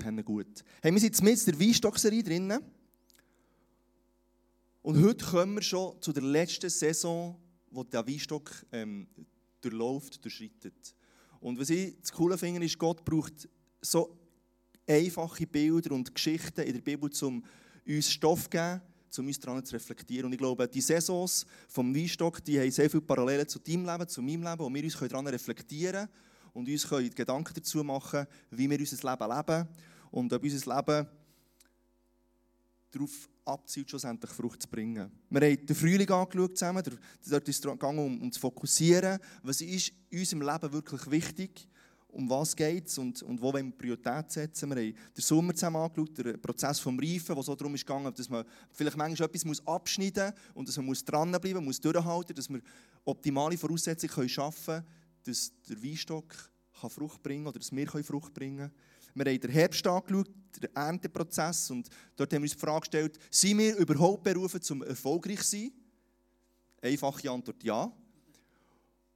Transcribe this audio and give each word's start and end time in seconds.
kommt 0.00 0.24
gut. 0.24 0.64
Hey, 0.82 0.92
wir 0.92 1.00
sind 1.00 1.22
mit 1.22 1.46
der 1.46 1.60
Weinstock-Serie 1.60 2.22
drinnen. 2.22 2.60
Und 4.82 5.02
heute 5.02 5.24
kommen 5.24 5.56
wir 5.56 5.62
schon 5.62 6.00
zu 6.00 6.12
der 6.12 6.22
letzten 6.22 6.70
Saison, 6.70 7.36
wo 7.70 7.84
der 7.84 8.06
Weinstock 8.06 8.50
ähm, 8.72 9.06
durchläuft, 9.60 10.24
durchschreitet. 10.24 10.94
Und 11.38 11.58
was 11.60 11.70
ich 11.70 11.96
das 12.00 12.12
Coole 12.12 12.38
finde, 12.38 12.64
ist, 12.64 12.78
Gott 12.78 13.04
braucht 13.04 13.48
so 13.82 14.16
einfache 14.86 15.46
Bilder 15.46 15.94
und 15.94 16.14
Geschichten 16.14 16.62
in 16.62 16.72
der 16.72 16.80
Bibel, 16.80 17.10
um 17.22 17.44
uns 17.86 18.10
Stoff 18.10 18.44
zu 18.44 18.50
geben, 18.50 18.80
um 19.18 19.26
uns 19.26 19.38
daran 19.38 19.64
zu 19.64 19.74
reflektieren. 19.74 20.26
Und 20.26 20.32
ich 20.32 20.38
glaube, 20.38 20.66
die 20.66 20.80
Saisons 20.80 21.44
vom 21.68 21.94
Weinstock, 21.94 22.42
die 22.42 22.58
haben 22.58 22.70
sehr 22.70 22.88
viele 22.88 23.02
Parallelen 23.02 23.46
zu 23.46 23.58
deinem 23.58 23.84
Leben, 23.84 24.08
zu 24.08 24.22
meinem 24.22 24.42
Leben, 24.42 24.58
wo 24.58 24.72
wir 24.72 24.84
uns 24.84 24.98
daran 24.98 25.26
reflektieren 25.26 26.06
können 26.06 26.30
und 26.54 26.68
uns 26.68 26.88
können 26.88 27.10
Gedanken 27.10 27.54
dazu 27.54 27.84
machen, 27.84 28.26
wie 28.50 28.68
wir 28.68 28.78
unser 28.78 29.10
Leben 29.10 29.36
leben 29.36 29.68
und 30.10 30.32
ob 30.32 30.42
unser 30.42 30.76
Leben 30.76 31.08
darauf 32.90 33.28
abzielt, 33.44 33.90
schlussendlich 33.90 34.30
Frucht 34.30 34.62
zu 34.62 34.68
bringen. 34.68 35.10
Wir 35.28 35.40
haben 35.40 35.66
den 35.66 35.76
Frühling 35.76 36.10
angeschaut 36.10 36.58
zusammen, 36.58 36.82
dort 37.28 37.48
ist 37.48 37.64
es 37.64 37.70
gegangen, 37.70 37.98
um, 37.98 38.22
um 38.22 38.32
zu 38.32 38.40
fokussieren, 38.40 39.18
was 39.42 39.60
ist 39.60 39.92
in 40.10 40.18
unserem 40.18 40.42
Leben 40.42 40.72
wirklich 40.72 41.10
wichtig, 41.10 41.68
um 42.08 42.28
was 42.28 42.56
geht 42.56 42.88
es 42.88 42.98
und, 42.98 43.22
und 43.22 43.40
wo 43.40 43.52
wollen 43.52 43.66
wir 43.66 43.78
Priorität 43.78 44.30
setzen. 44.30 44.68
Wir 44.70 44.76
haben 44.76 44.94
den 45.16 45.22
Sommer 45.22 45.54
zusammen 45.54 45.76
angeschaut, 45.76 46.18
den 46.18 46.40
Prozess 46.40 46.82
des 46.82 46.86
Reifen, 46.86 47.36
wo 47.36 47.42
so 47.42 47.54
darum 47.54 47.74
ist 47.74 47.86
gegangen, 47.86 48.12
dass 48.12 48.28
man 48.28 48.44
vielleicht 48.72 48.96
manchmal 48.96 49.28
etwas 49.28 49.44
muss 49.44 49.66
abschneiden 49.66 50.32
muss 50.32 50.56
und 50.56 50.68
dass 50.68 50.76
man 50.76 50.86
muss 50.86 51.04
dranbleiben 51.04 51.64
muss, 51.64 51.80
durchhalten, 51.80 52.34
dass 52.34 52.48
wir 52.48 52.60
optimale 53.04 53.56
Voraussetzungen 53.56 54.28
schaffen 54.28 54.74
können, 54.74 54.86
dass 55.24 55.52
der 55.68 55.82
Weinstock 55.82 56.34
kann 56.80 56.90
Frucht 56.90 57.22
bringen 57.22 57.46
oder 57.46 57.58
dass 57.58 57.70
wir 57.70 57.86
Frucht 57.86 58.34
bringen 58.34 58.58
können. 58.58 58.72
Wir 59.14 59.24
haben 59.24 59.40
den 59.40 59.50
Herbst 59.50 59.86
angeschaut, 59.86 60.30
den 60.60 60.74
Ernteprozess, 60.74 61.70
und 61.70 61.88
dort 62.16 62.32
haben 62.32 62.42
wir 62.42 62.46
uns 62.46 62.52
die 62.52 62.58
Frage 62.58 62.80
gestellt, 62.80 63.18
sind 63.30 63.58
wir 63.58 63.76
überhaupt 63.76 64.24
berufen, 64.24 64.60
zum 64.60 64.82
erfolgreich 64.82 65.40
zu 65.42 65.56
sein? 65.56 65.72
Einfache 66.82 67.30
Antwort 67.30 67.62
ja. 67.62 67.92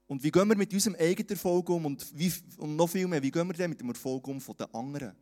Und 0.06 0.23
wie 0.23 0.31
gehen 0.31 0.48
wir 0.48 0.56
mit 0.56 0.73
unserem 0.73 0.97
eigenen 0.97 1.31
Erfolg 1.31 1.69
um 1.70 1.86
und, 1.86 2.06
wie, 2.14 2.33
und 2.59 2.77
noch 2.77 2.89
viel 2.89 3.06
mehr, 3.06 3.23
wie 3.23 3.31
gehen 3.31 3.47
wir 3.47 3.55
denn 3.55 3.70
mit 3.70 3.81
dem 3.81 3.89
Erfolg 3.89 4.27
um 4.28 4.41
von 4.41 4.56
den 4.56 4.73
anderen? 4.75 5.14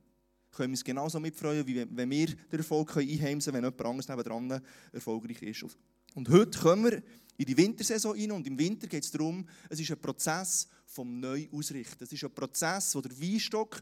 Können 0.50 0.70
wir 0.70 0.74
uns 0.74 0.84
genauso 0.84 1.18
mitfreuen, 1.20 1.66
wie 1.66 1.86
wenn 1.88 2.10
wir 2.10 2.26
den 2.26 2.58
Erfolg 2.58 2.96
einheimsen 2.96 3.52
können, 3.52 3.64
wenn 3.64 3.72
jemand 3.72 3.80
anderes 3.80 4.08
nebenan 4.08 4.62
erfolgreich 4.92 5.40
ist. 5.42 5.64
Und 6.14 6.28
heute 6.28 6.58
kommen 6.58 6.84
wir 6.84 7.02
in 7.38 7.46
die 7.46 7.56
Wintersaison 7.56 8.16
rein 8.18 8.32
und 8.32 8.46
im 8.46 8.58
Winter 8.58 8.86
geht 8.86 9.04
es 9.04 9.10
darum, 9.10 9.46
es 9.70 9.80
ist 9.80 9.90
ein 9.90 10.00
Prozess 10.00 10.68
vom 10.84 11.20
Neuausrichten. 11.20 12.04
Es 12.04 12.12
ist 12.12 12.24
ein 12.24 12.34
Prozess, 12.34 12.94
wo 12.94 13.00
der 13.00 13.18
Weinstock 13.18 13.80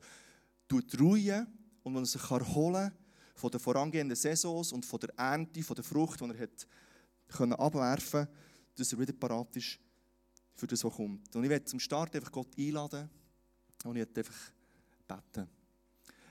ruhen 0.99 1.47
und 1.83 1.93
man 1.93 2.05
sich 2.05 2.31
erholen 2.31 2.93
von 3.35 3.51
den 3.51 3.61
vorangehenden 3.61 4.17
Saisons 4.17 4.73
und 4.73 4.85
von 4.85 5.01
der 5.01 5.11
Ernte, 5.17 5.63
von 5.63 5.75
der 5.75 5.85
Frucht, 5.85 6.21
die 6.21 6.25
er 6.25 6.39
hat 6.39 6.67
können 7.29 7.53
abwerfen 7.55 8.27
konnte, 8.27 8.41
dass 8.77 8.93
er 8.93 8.99
wieder 8.99 9.13
parat 9.13 9.57
ist 9.57 9.79
für 10.55 10.67
das, 10.67 10.85
was 10.85 10.95
kommt. 10.95 11.35
Und 11.35 11.45
ich 11.45 11.51
werde 11.51 11.65
zum 11.65 11.81
Start 11.81 12.15
einfach 12.15 12.33
Gott 12.33 12.49
einladen 12.59 13.09
und 13.85 13.97
ich 13.97 14.01
werde 14.01 14.21
einfach 14.21 14.53
beten. 15.07 15.49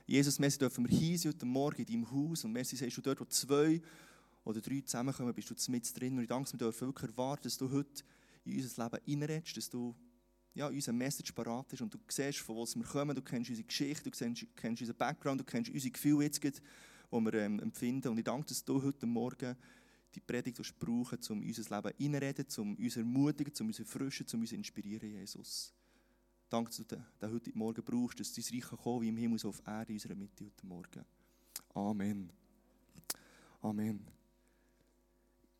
Jesus, 0.06 0.40
merci 0.40 0.58
dürfen 0.58 0.90
wir 0.90 0.98
hier 0.98 1.18
heute 1.30 1.46
Morgen 1.46 1.82
in 1.82 1.86
deinem 1.86 2.12
Haus 2.12 2.44
und 2.44 2.52
merci 2.52 2.76
sagst 2.76 2.98
du 2.98 3.02
dort, 3.02 3.20
wo 3.22 3.26
zwei 3.26 3.82
oder 4.44 4.62
drei 4.62 4.82
zusammenkommen, 4.82 5.34
bist 5.34 5.50
du 5.50 5.72
mit 5.72 6.00
drin 6.00 6.16
und 6.16 6.24
ich 6.24 6.28
danke, 6.28 6.52
wir 6.52 6.58
dürfen 6.60 6.88
wirklich 6.88 7.12
erwarten, 7.12 7.44
dass 7.44 7.58
du 7.58 7.70
heute 7.72 8.04
in 8.44 8.62
unser 8.62 8.84
Leben 8.84 9.22
reinredest, 9.22 9.58
dass 9.58 9.70
du 9.70 9.96
ja, 10.54 10.68
unser 10.68 10.94
Message 10.94 11.32
parat 11.32 11.72
ist 11.74 11.82
und 11.82 11.94
du 11.94 12.00
siehst, 12.08 12.40
von 12.40 12.58
was 12.58 12.76
wir 12.76 12.84
kommen, 12.84 13.16
du 13.16 13.22
kennst 13.22 13.50
unsere 13.50 13.68
Geschichte, 13.68 14.10
du 14.10 14.12
kennst, 14.12 14.46
kennst 14.56 14.82
unseren 14.82 14.98
Background, 14.98 15.42
du 15.42 15.46
kennst 15.46 15.72
unsere 15.72 15.92
Gefühle 15.92 16.24
jetzt, 16.24 16.44
die 16.44 16.52
wir 17.12 17.34
ähm, 17.34 17.60
empfinden. 17.60 18.10
Und 18.10 18.18
ich 18.18 18.24
danke, 18.24 18.48
dass 18.48 18.64
du 18.64 18.82
heute 18.82 19.06
Morgen 19.06 19.56
die 20.14 20.20
Predigt 20.20 20.80
brauchen, 20.80 21.20
um 21.30 21.42
unser 21.42 21.76
Leben 21.76 22.16
reinreden, 22.16 22.46
um 22.58 22.76
uns 22.76 22.98
ermutigen, 22.98 23.54
um 23.60 23.68
uns 23.68 23.80
erfrischen, 23.80 24.26
um 24.34 24.42
uns 24.42 24.52
inspirieren, 24.52 25.10
Jesus. 25.10 25.74
Danke, 26.50 26.70
dass 26.70 26.78
du 26.78 26.96
den 26.96 27.32
heute 27.32 27.52
Morgen 27.54 27.84
brauchst, 27.84 28.20
dass 28.20 28.34
dein 28.34 28.44
Reich 28.52 28.82
kommen 28.82 29.02
wie 29.02 29.10
im 29.10 29.18
Himmel, 29.18 29.38
so 29.38 29.50
auf 29.50 29.62
Erde, 29.66 29.92
in 29.92 29.98
unserer 29.98 30.16
Mitte 30.16 30.46
heute 30.46 30.66
Morgen. 30.66 31.06
Amen. 31.76 32.32
Amen. 33.62 34.06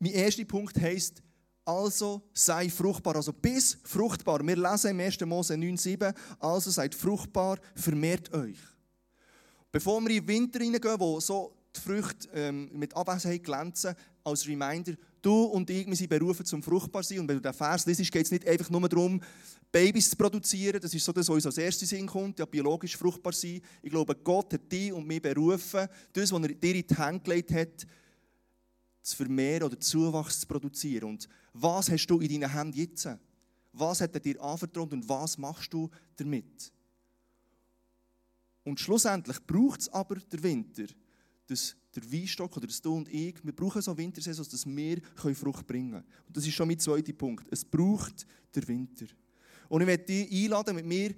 Mein 0.00 0.12
erster 0.12 0.44
Punkt 0.44 0.80
heisst, 0.80 1.22
also 1.70 2.22
sei 2.32 2.68
fruchtbar. 2.68 3.16
Also 3.16 3.32
bis 3.32 3.78
fruchtbar. 3.84 4.46
Wir 4.46 4.56
lesen 4.56 4.90
im 4.90 5.00
1. 5.00 5.20
Mose 5.20 5.54
9,7, 5.54 6.14
also 6.38 6.70
seid 6.70 6.94
fruchtbar, 6.94 7.58
vermehrt 7.74 8.32
euch. 8.34 8.58
Bevor 9.70 10.00
wir 10.00 10.10
in 10.10 10.26
den 10.26 10.28
Winter 10.28 10.60
reingehen, 10.60 10.98
wo 10.98 11.20
so 11.20 11.54
die 11.74 11.80
Früchte 11.80 12.28
ähm, 12.34 12.70
mit 12.72 12.96
Abwesenheit 12.96 13.44
glänzen, 13.44 13.94
als 14.24 14.46
Reminder, 14.46 14.94
du 15.22 15.44
und 15.44 15.70
ich, 15.70 15.86
wir 15.86 15.94
sind 15.94 16.10
berufen 16.10 16.44
zum 16.44 16.62
fruchtbar 16.62 17.04
sein. 17.04 17.20
Und 17.20 17.28
wenn 17.28 17.36
du 17.36 17.42
den 17.42 17.54
Vers 17.54 17.86
liest, 17.86 18.10
geht 18.10 18.26
es 18.26 18.32
nicht 18.32 18.46
einfach 18.46 18.68
nur 18.68 18.88
darum, 18.88 19.20
Babys 19.70 20.10
zu 20.10 20.16
produzieren. 20.16 20.80
Das 20.80 20.92
ist 20.92 21.04
so 21.04 21.12
das, 21.12 21.28
was 21.28 21.34
uns 21.36 21.46
als 21.46 21.58
erstes 21.58 21.88
Sinn 21.88 22.06
kommt, 22.06 22.40
ja, 22.40 22.46
biologisch 22.46 22.96
fruchtbar 22.96 23.32
sein. 23.32 23.60
Ich 23.80 23.90
glaube, 23.90 24.16
Gott 24.16 24.52
hat 24.52 24.72
dich 24.72 24.92
und 24.92 25.06
mich 25.06 25.22
berufen, 25.22 25.86
das, 26.12 26.32
was 26.32 26.42
er 26.42 26.48
dir 26.48 26.74
in 26.74 26.86
die 26.86 26.96
Hand 26.96 27.24
gelegt 27.24 27.52
hat, 27.52 27.86
zu 29.02 29.16
vermehren 29.16 29.64
oder 29.64 29.78
Zuwachs 29.78 30.40
zu 30.40 30.46
produzieren. 30.46 31.10
Und 31.10 31.28
was 31.52 31.90
hast 31.90 32.06
du 32.06 32.20
in 32.20 32.40
deinen 32.40 32.52
Händen 32.52 32.78
jetzt? 32.78 33.08
Was 33.72 34.00
hat 34.00 34.14
er 34.14 34.20
dir 34.20 34.40
anvertraut 34.42 34.92
und 34.92 35.08
was 35.08 35.38
machst 35.38 35.72
du 35.72 35.88
damit? 36.16 36.72
Und 38.64 38.78
schlussendlich 38.78 39.38
braucht 39.46 39.80
es 39.80 39.88
aber 39.88 40.16
der 40.16 40.42
Winter, 40.42 40.84
dass 41.46 41.76
der 41.94 42.12
Weinstock 42.12 42.56
oder 42.56 42.66
das 42.66 42.80
du 42.80 42.94
und 42.94 43.08
ich, 43.08 43.34
wir 43.44 43.52
brauchen 43.52 43.82
so 43.82 43.96
Wintersaison, 43.96 44.46
dass 44.48 44.66
wir 44.66 45.00
Frucht 45.34 45.66
bringen 45.66 45.92
können. 45.92 46.04
Und 46.26 46.36
das 46.36 46.46
ist 46.46 46.54
schon 46.54 46.68
mein 46.68 46.78
zweiter 46.78 47.12
Punkt. 47.12 47.46
Es 47.50 47.64
braucht 47.64 48.26
der 48.54 48.66
Winter. 48.68 49.06
Und 49.68 49.80
ich 49.80 49.86
möchte 49.86 50.04
dich 50.04 50.44
einladen, 50.44 50.76
mit 50.76 50.86
mir 50.86 51.14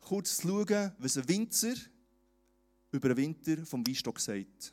kurz 0.00 0.36
zu 0.36 0.48
schauen, 0.48 0.92
was 0.98 1.16
ein 1.16 1.28
Winzer 1.28 1.74
über 2.92 3.08
den 3.08 3.16
Winter 3.16 3.64
vom 3.64 3.86
Weinstock 3.86 4.20
sagt. 4.20 4.72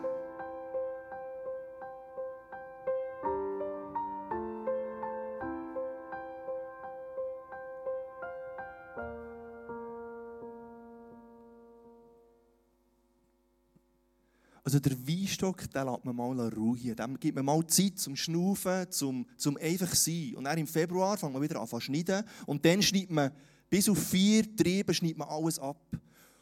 Also 14.71 14.79
der 14.79 15.05
Weinstock, 15.05 15.69
den 15.69 15.85
lässt 15.85 16.05
man 16.05 16.15
mal 16.15 16.47
ruhen. 16.47 16.95
Dem 16.95 17.19
gibt 17.19 17.35
man 17.35 17.43
mal 17.43 17.67
Zeit 17.67 17.99
zum 17.99 18.15
Schnaufen, 18.15 18.89
zum, 18.89 19.25
zum 19.35 19.57
einfach 19.57 19.93
sein. 19.93 20.33
Und 20.37 20.45
dann 20.45 20.57
im 20.57 20.65
Februar 20.65 21.17
fängt 21.17 21.33
man 21.33 21.41
wieder 21.41 21.59
an 21.59 21.67
zu 21.67 21.77
schneiden. 21.81 22.23
Und 22.45 22.63
dann 22.63 22.81
schneidet 22.81 23.11
man 23.11 23.31
bis 23.69 23.89
auf 23.89 24.01
vier 24.01 24.55
Triebe 24.55 24.93
schneidet 24.93 25.17
man 25.17 25.27
alles 25.27 25.59
ab. 25.59 25.77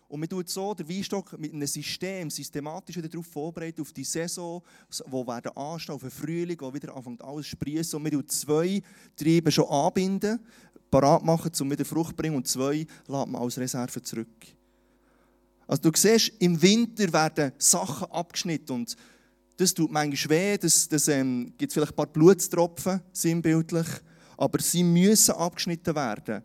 Und 0.08 0.20
man 0.20 0.30
tut 0.30 0.48
so 0.48 0.76
den 0.76 0.88
Weinstock 0.88 1.40
mit 1.40 1.52
einem 1.52 1.66
System 1.66 2.30
systematisch 2.30 2.98
wieder 2.98 3.10
darauf 3.10 3.26
vorbereitet, 3.26 3.80
auf 3.80 3.94
die 3.94 4.04
Saison, 4.04 4.62
wo 5.08 5.26
werden 5.26 5.52
anstehen, 5.58 5.96
auf 5.96 6.02
den 6.02 6.12
Frühling, 6.12 6.58
wo 6.60 6.72
wieder 6.72 6.96
anfängt 6.96 7.24
alles 7.24 7.48
zu 7.48 7.52
sprießen. 7.54 7.98
Und 7.98 8.04
man 8.04 8.12
tut 8.12 8.32
zwei 8.32 8.80
Triebe 9.16 9.52
schon 9.52 9.68
anbinden, 9.70 10.40
parat 10.92 11.26
machen, 11.26 11.52
um 11.62 11.72
wieder 11.72 11.84
Frucht 11.84 12.12
zu 12.12 12.16
bringen. 12.18 12.36
Und 12.36 12.48
zwei 12.48 12.86
lässt 13.08 13.28
man 13.28 13.38
als 13.38 13.58
Reserve 13.58 14.04
zurück. 14.04 14.59
Also 15.70 15.84
du 15.84 15.92
siehst, 15.96 16.32
im 16.40 16.60
Winter 16.60 17.14
werden 17.14 17.52
Sachen 17.60 18.12
abgeschnitten 18.12 18.74
und 18.74 18.96
das 19.56 19.72
tut 19.72 19.92
manchmal 19.92 20.36
weh, 20.36 20.58
das, 20.58 20.88
das 20.88 21.08
ähm, 21.10 21.54
gibt 21.60 21.72
vielleicht 21.72 21.92
ein 21.92 21.96
paar 21.96 22.08
Blutstropfen, 22.08 23.02
sinnbildlich, 23.14 23.86
aber 24.36 24.60
sie 24.64 24.84
müssen 24.84 25.36
abgeschnitten 25.36 25.94
werden, 25.94 26.44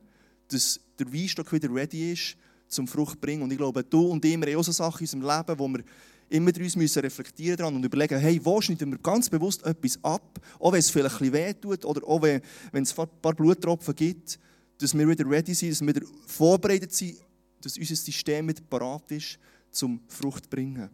dass 0.48 0.78
der 0.98 1.10
Weinstock 1.10 1.50
wieder 1.54 1.74
ready 1.74 2.12
ist, 2.12 2.36
zum 2.68 2.86
Frucht 2.86 3.18
bringen. 3.18 3.42
Und 3.42 3.50
ich 3.50 3.56
glaube, 3.56 3.82
du 3.82 4.08
und 4.08 4.22
ich, 4.26 4.38
wir 4.38 4.46
haben 4.46 4.60
auch 4.60 4.64
so 4.64 4.72
Sachen 4.72 5.06
in 5.06 5.14
unserem 5.14 5.22
Leben, 5.22 5.58
wo 5.58 5.68
wir 5.68 5.84
immer 6.28 6.50
uns 6.58 6.76
müssen 6.76 7.00
reflektieren 7.00 7.56
dran 7.56 7.74
und 7.74 7.82
überlegen, 7.82 8.18
hey, 8.18 8.38
wo 8.44 8.60
schneiden 8.60 8.90
wir 8.90 8.98
ganz 8.98 9.30
bewusst 9.30 9.64
etwas 9.64 9.98
ab, 10.04 10.38
auch 10.58 10.72
wenn 10.72 10.80
es 10.80 10.90
vielleicht 10.90 11.14
ein 11.22 11.30
bisschen 11.30 11.46
weh 11.46 11.54
tut 11.54 11.82
oder 11.86 12.06
auch 12.06 12.20
wenn, 12.20 12.42
wenn 12.72 12.82
es 12.82 12.98
ein 12.98 13.08
paar 13.22 13.32
Bluttropfen 13.32 13.94
gibt, 13.94 14.38
dass 14.76 14.92
wir 14.92 15.08
wieder 15.08 15.24
ready 15.26 15.54
sind, 15.54 15.70
dass 15.70 15.80
wir 15.80 15.94
wieder 15.94 16.06
vorbereitet 16.26 16.92
sind 16.92 17.16
dass 17.64 17.78
unser 17.78 17.96
System 17.96 18.46
mit 18.46 18.68
parat 18.68 19.10
ist, 19.12 19.38
zum 19.70 20.00
Frucht 20.08 20.44
zu 20.44 20.50
bringen. 20.50 20.90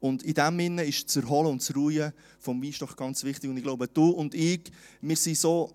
Und 0.00 0.24
in 0.24 0.34
dem 0.34 0.58
Sinne 0.58 0.84
ist 0.84 1.08
das 1.08 1.22
Erholen 1.22 1.52
und 1.52 1.60
das 1.60 1.74
Ruhen 1.76 2.12
vom 2.40 2.62
Weinstock 2.62 2.96
ganz 2.96 3.22
wichtig. 3.22 3.48
Und 3.48 3.56
ich 3.56 3.62
glaube, 3.62 3.86
du 3.86 4.10
und 4.10 4.34
ich, 4.34 4.62
wir 5.00 5.16
sind 5.16 5.38
so 5.38 5.72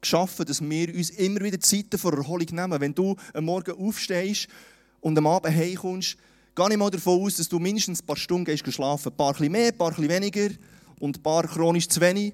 geschaffen, 0.00 0.46
dass 0.46 0.60
wir 0.60 0.94
uns 0.94 1.10
immer 1.10 1.40
wieder 1.40 1.58
Zeiten 1.58 1.98
vor 1.98 2.12
Erholung 2.12 2.46
nehmen. 2.52 2.80
Wenn 2.80 2.94
du 2.94 3.16
am 3.32 3.46
Morgen 3.46 3.72
aufstehst 3.72 4.46
und 5.00 5.18
am 5.18 5.26
Abend 5.26 5.56
heimkommst, 5.56 6.16
gehe 6.54 6.70
ich 6.70 6.76
mal 6.76 6.90
davon 6.90 7.20
aus, 7.20 7.36
dass 7.36 7.48
du 7.48 7.58
mindestens 7.58 8.00
ein 8.00 8.06
paar 8.06 8.16
Stunden 8.16 8.44
gehst 8.44 8.72
schlafen. 8.72 9.10
Ein 9.10 9.16
paar 9.16 9.40
mehr, 9.40 9.68
ein 9.68 9.76
paar 9.76 9.96
weniger 9.98 10.50
und 11.00 11.18
ein 11.18 11.22
paar 11.22 11.48
chronisch 11.48 11.88
zu 11.88 12.00
wenig. 12.00 12.32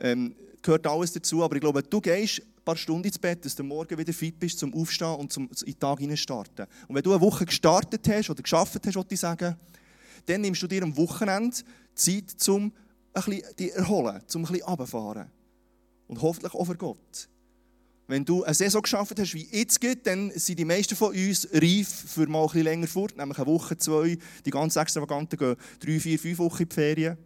Ähm, 0.00 0.34
gehört 0.60 0.86
alles 0.88 1.12
dazu. 1.12 1.44
Aber 1.44 1.54
ich 1.54 1.60
glaube, 1.60 1.84
du 1.84 2.00
gehst 2.00 2.42
paar 2.66 2.76
Stunden 2.76 3.06
ins 3.06 3.18
Bett, 3.18 3.44
dass 3.44 3.54
du 3.54 3.62
morgen 3.62 3.96
wieder 3.96 4.12
fit 4.12 4.38
bist 4.38 4.58
zum 4.58 4.74
Aufstehen 4.74 5.14
und 5.14 5.32
zum 5.32 5.48
in 5.64 5.72
den 5.72 5.78
Tag 5.78 6.18
starten. 6.18 6.66
Und 6.88 6.96
wenn 6.96 7.02
du 7.02 7.12
eine 7.12 7.20
Woche 7.20 7.46
gestartet 7.46 8.06
hast 8.08 8.28
oder 8.28 8.42
geschafft 8.42 8.84
hast, 8.84 9.06
ich 9.08 9.20
sagen, 9.20 9.56
dann 10.26 10.40
nimmst 10.40 10.62
du 10.62 10.66
dir 10.66 10.82
am 10.82 10.94
Wochenende 10.96 11.56
Zeit, 11.94 12.48
um 12.48 12.72
dich 13.58 13.72
erholen, 13.72 14.20
um 14.34 14.44
ein 14.44 14.52
bisschen 14.52 14.66
runterfahren. 14.66 15.30
Und 16.08 16.20
hoffentlich 16.20 16.54
auch 16.54 16.64
für 16.64 16.76
Gott. 16.76 17.28
Wenn 18.08 18.24
du 18.24 18.42
eine 18.44 18.54
Saison 18.54 18.82
geschafft 18.82 19.18
hast, 19.18 19.34
wie 19.34 19.48
jetzt 19.50 19.80
geht, 19.80 20.06
dann 20.06 20.30
sind 20.32 20.58
die 20.58 20.64
meisten 20.64 20.96
von 20.96 21.14
uns 21.14 21.48
reif 21.52 21.88
für 21.88 22.28
mal 22.28 22.42
ein 22.42 22.46
bisschen 22.46 22.62
länger 22.62 22.86
fort, 22.88 23.16
nämlich 23.16 23.38
eine 23.38 23.46
Woche, 23.46 23.76
zwei. 23.78 24.18
Die 24.44 24.50
ganz 24.50 24.76
Extravaganten 24.76 25.38
gehen 25.38 25.56
drei, 25.80 26.00
vier, 26.00 26.18
fünf 26.18 26.38
Wochen 26.38 26.62
in 26.62 26.68
die 26.68 26.74
Ferien. 26.74 27.16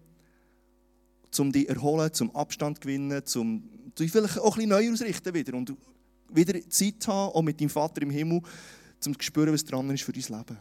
Um 1.39 1.53
dich 1.53 1.69
erholen, 1.69 2.13
zum 2.13 2.35
Abstand 2.35 2.79
zu 2.79 2.81
gewinnen, 2.83 3.25
zum 3.25 3.63
dich 3.99 4.11
vielleicht 4.11 4.39
auch 4.39 4.57
ein 4.57 4.69
bisschen 4.69 4.71
neu 4.71 4.93
ausrichten 4.93 5.35
wieder 5.35 5.55
und 5.55 5.75
wieder 6.33 6.69
Zeit 6.69 7.07
haben, 7.07 7.33
auch 7.33 7.43
mit 7.43 7.61
deinem 7.61 7.71
Vater 7.71 8.03
im 8.03 8.11
Himmel, 8.11 8.41
um 9.07 9.19
zu 9.19 9.23
spüren, 9.23 9.53
was 9.53 9.65
dran 9.65 9.91
ist 9.91 10.03
für 10.03 10.13
dein 10.13 10.39
Leben. 10.39 10.59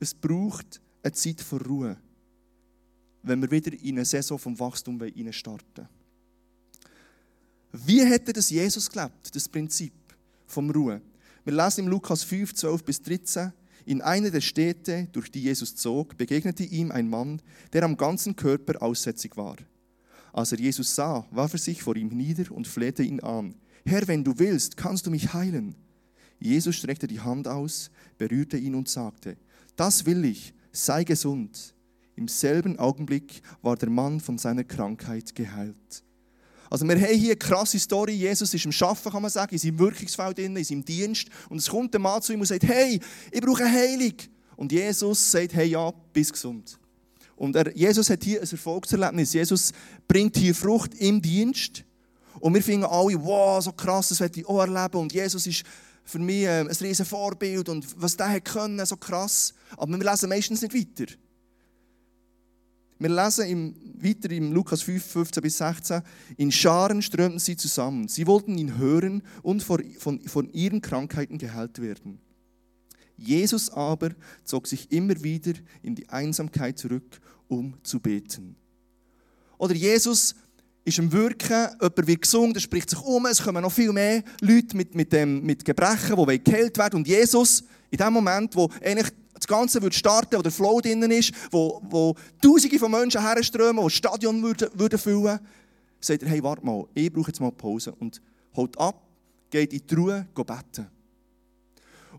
Es 0.00 0.14
braucht 0.14 0.80
eine 1.02 1.12
Zeit 1.12 1.40
von 1.40 1.60
Ruhe, 1.60 1.96
wenn 3.22 3.40
wir 3.40 3.50
wieder 3.50 3.72
in 3.72 3.96
eine 3.96 4.04
Saison 4.04 4.38
vom 4.38 4.58
Wachstum 4.58 5.00
starten 5.30 5.88
Wie 7.72 8.04
hätte 8.04 8.32
das 8.32 8.50
Jesus 8.50 8.90
gelebt, 8.90 9.34
das 9.34 9.48
Prinzip 9.48 9.92
vom 10.46 10.70
Ruhe? 10.70 11.00
Wir 11.44 11.52
lesen 11.52 11.84
im 11.84 11.88
Lukas 11.88 12.22
5, 12.22 12.54
12 12.54 12.84
bis 12.84 13.02
13, 13.02 13.52
in 13.86 14.00
einer 14.00 14.30
der 14.30 14.40
Städte, 14.40 15.08
durch 15.12 15.30
die 15.30 15.42
Jesus 15.42 15.76
zog, 15.76 16.16
begegnete 16.16 16.64
ihm 16.64 16.90
ein 16.90 17.08
Mann, 17.08 17.42
der 17.72 17.82
am 17.82 17.96
ganzen 17.96 18.34
Körper 18.34 18.80
aussätzig 18.82 19.36
war. 19.36 19.56
Als 20.34 20.50
er 20.50 20.58
Jesus 20.58 20.92
sah, 20.96 21.24
warf 21.30 21.52
er 21.52 21.60
sich 21.60 21.80
vor 21.80 21.94
ihm 21.94 22.08
nieder 22.08 22.50
und 22.50 22.66
flehte 22.66 23.04
ihn 23.04 23.20
an. 23.20 23.54
Herr, 23.86 24.08
wenn 24.08 24.24
du 24.24 24.36
willst, 24.36 24.76
kannst 24.76 25.06
du 25.06 25.10
mich 25.12 25.32
heilen. 25.32 25.76
Jesus 26.40 26.74
streckte 26.74 27.06
die 27.06 27.20
Hand 27.20 27.46
aus, 27.46 27.88
berührte 28.18 28.56
ihn 28.56 28.74
und 28.74 28.88
sagte, 28.88 29.36
das 29.76 30.06
will 30.06 30.24
ich, 30.24 30.52
sei 30.72 31.04
gesund. 31.04 31.72
Im 32.16 32.26
selben 32.26 32.80
Augenblick 32.80 33.42
war 33.62 33.76
der 33.76 33.90
Mann 33.90 34.18
von 34.18 34.36
seiner 34.36 34.64
Krankheit 34.64 35.36
geheilt. 35.36 36.02
Also 36.68 36.84
wir 36.84 36.96
haben 36.96 37.14
hier 37.14 37.30
eine 37.30 37.36
krasse 37.36 37.78
Story. 37.78 38.14
Jesus 38.14 38.52
ist 38.52 38.64
im 38.64 38.72
Schaffen, 38.72 39.12
kann 39.12 39.22
man 39.22 39.30
sagen, 39.30 39.52
in 39.52 39.58
seinem 39.60 39.78
Wirkungsfeld, 39.78 40.40
in 40.40 40.64
seinem 40.64 40.84
Dienst. 40.84 41.28
Und 41.48 41.58
es 41.58 41.68
kommt 41.68 41.94
der 41.94 42.00
Mann 42.00 42.20
zu 42.20 42.32
ihm 42.32 42.40
und 42.40 42.46
sagt, 42.46 42.64
hey, 42.64 42.98
ich 43.30 43.40
brauche 43.40 43.64
Heilung. 43.64 44.14
Und 44.56 44.72
Jesus 44.72 45.30
sagt, 45.30 45.54
hey, 45.54 45.68
ja, 45.68 45.92
bist 46.12 46.32
gesund. 46.32 46.76
Und 47.36 47.56
er, 47.56 47.76
Jesus 47.76 48.10
hat 48.10 48.22
hier 48.22 48.40
ein 48.40 48.48
Erfolgserlebnis. 48.48 49.32
Jesus 49.32 49.72
bringt 50.06 50.36
hier 50.36 50.54
Frucht 50.54 50.94
im 50.94 51.20
Dienst. 51.20 51.84
Und 52.40 52.54
wir 52.54 52.62
finden 52.62 52.86
alle, 52.86 53.22
wow, 53.22 53.62
so 53.62 53.72
krass, 53.72 54.08
das 54.08 54.20
werde 54.20 54.40
ich 54.40 54.46
auch 54.46 54.60
erleben. 54.60 54.98
Und 54.98 55.12
Jesus 55.12 55.46
ist 55.46 55.64
für 56.04 56.18
mich 56.18 56.44
äh, 56.44 56.60
ein 56.60 56.66
riesen 56.68 57.06
Vorbild. 57.06 57.68
Und 57.68 57.86
was 58.00 58.16
der 58.16 58.30
hat 58.30 58.44
können, 58.44 58.84
so 58.86 58.96
krass. 58.96 59.54
Aber 59.76 59.96
wir 59.98 60.10
lesen 60.10 60.28
meistens 60.28 60.62
nicht 60.62 60.74
weiter. 60.74 61.12
Wir 62.98 63.08
lesen 63.08 63.46
im, 63.48 63.74
weiter 64.02 64.30
im 64.30 64.52
Lukas 64.52 64.82
5, 64.82 65.04
15 65.04 65.42
bis 65.42 65.58
16. 65.58 66.02
In 66.36 66.52
Scharen 66.52 67.02
strömten 67.02 67.40
sie 67.40 67.56
zusammen. 67.56 68.08
Sie 68.08 68.26
wollten 68.26 68.56
ihn 68.56 68.78
hören 68.78 69.22
und 69.42 69.62
von, 69.62 69.82
von, 69.98 70.20
von 70.20 70.48
ihren 70.50 70.80
Krankheiten 70.80 71.38
geheilt 71.38 71.80
werden. 71.82 72.20
Jesus 73.26 73.70
aber 73.70 74.10
zog 74.44 74.66
sich 74.66 74.90
immer 74.92 75.22
wieder 75.22 75.52
in 75.82 75.94
die 75.94 76.08
Einsamkeit 76.08 76.78
zurück, 76.78 77.20
um 77.48 77.74
zu 77.82 78.00
beten. 78.00 78.56
Oder 79.58 79.74
Jesus 79.74 80.34
ist 80.84 80.98
im 80.98 81.10
Wirken, 81.12 81.68
jemand 81.80 82.06
wird 82.06 82.22
gesungen, 82.22 82.54
er 82.54 82.60
spricht 82.60 82.90
sich 82.90 83.00
um, 83.00 83.26
es 83.26 83.42
kommen 83.42 83.62
noch 83.62 83.72
viel 83.72 83.92
mehr 83.92 84.22
Leute 84.40 84.76
mit, 84.76 84.94
mit, 84.94 85.12
dem, 85.12 85.42
mit 85.42 85.64
Gebrechen, 85.64 86.16
die 86.16 86.44
geheilt 86.44 86.76
werden. 86.76 86.96
Und 86.96 87.08
Jesus, 87.08 87.64
in 87.90 87.98
dem 87.98 88.12
Moment, 88.12 88.54
wo 88.54 88.68
eigentlich 88.82 89.10
das 89.34 89.46
Ganze 89.46 89.80
würde 89.82 89.96
starten, 89.96 90.36
wo 90.36 90.42
der 90.42 90.52
Flow 90.52 90.80
drinnen 90.80 91.10
ist, 91.10 91.32
wo, 91.50 91.80
wo 91.88 92.14
Tausende 92.40 92.78
von 92.78 92.90
Menschen 92.90 93.20
herströmen, 93.20 93.78
wo 93.78 93.88
das 93.88 93.94
Stadion 93.94 94.42
würde, 94.42 94.70
würde 94.74 94.98
füllen, 94.98 95.38
sagt 96.00 96.22
er, 96.22 96.28
hey, 96.28 96.42
warte 96.42 96.64
mal, 96.64 96.86
ich 96.94 97.12
brauche 97.12 97.28
jetzt 97.28 97.40
mal 97.40 97.50
Pause. 97.50 97.92
Und 97.98 98.20
holt 98.54 98.78
ab, 98.78 99.02
geht 99.50 99.72
in 99.72 99.86
die 99.86 99.94
Ruhe, 99.94 100.26
geht 100.34 100.46
beten. 100.46 100.93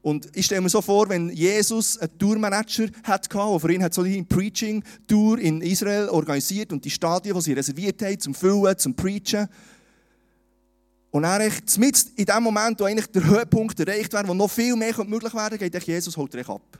Und 0.06 0.28
ich 0.36 0.46
stelle 0.46 0.62
mir 0.62 0.70
so 0.70 0.84
vor, 0.84 1.10
wenn 1.10 1.32
Jesus 1.32 1.98
einen 1.98 2.16
Tourmanager 2.20 2.90
hatte, 3.02 3.28
der 3.28 3.60
für 3.60 3.74
ihn 3.74 3.82
hat 3.82 3.92
so 3.92 4.04
eine 4.04 4.24
Preaching-Tour 4.24 5.40
in 5.40 5.62
Israel 5.64 6.10
organisiert 6.10 6.72
und 6.72 6.86
die 6.86 6.92
Stadien, 6.92 7.36
die 7.36 7.42
sie 7.42 7.54
reserviert 7.54 8.00
haben, 8.04 8.20
zum 8.20 8.36
Füllen, 8.36 8.78
zum 8.78 8.94
Preachen. 8.94 9.48
Und 11.10 11.24
er 11.24 11.52
mit 11.80 12.06
in 12.18 12.24
dem 12.26 12.44
Moment, 12.44 12.80
wo 12.80 12.84
eigentlich 12.84 13.08
der 13.08 13.24
Höhepunkt 13.24 13.80
erreicht 13.80 14.14
wäre, 14.14 14.28
wo 14.28 14.36
noch 14.36 14.48
viel 14.48 14.76
mehr 14.76 14.94
möglich 15.06 15.34
werden 15.34 15.58
könnte, 15.58 15.80
geht 15.80 15.88
Jesus 15.88 16.16
holt 16.16 16.36
er 16.36 16.48
ab. 16.52 16.80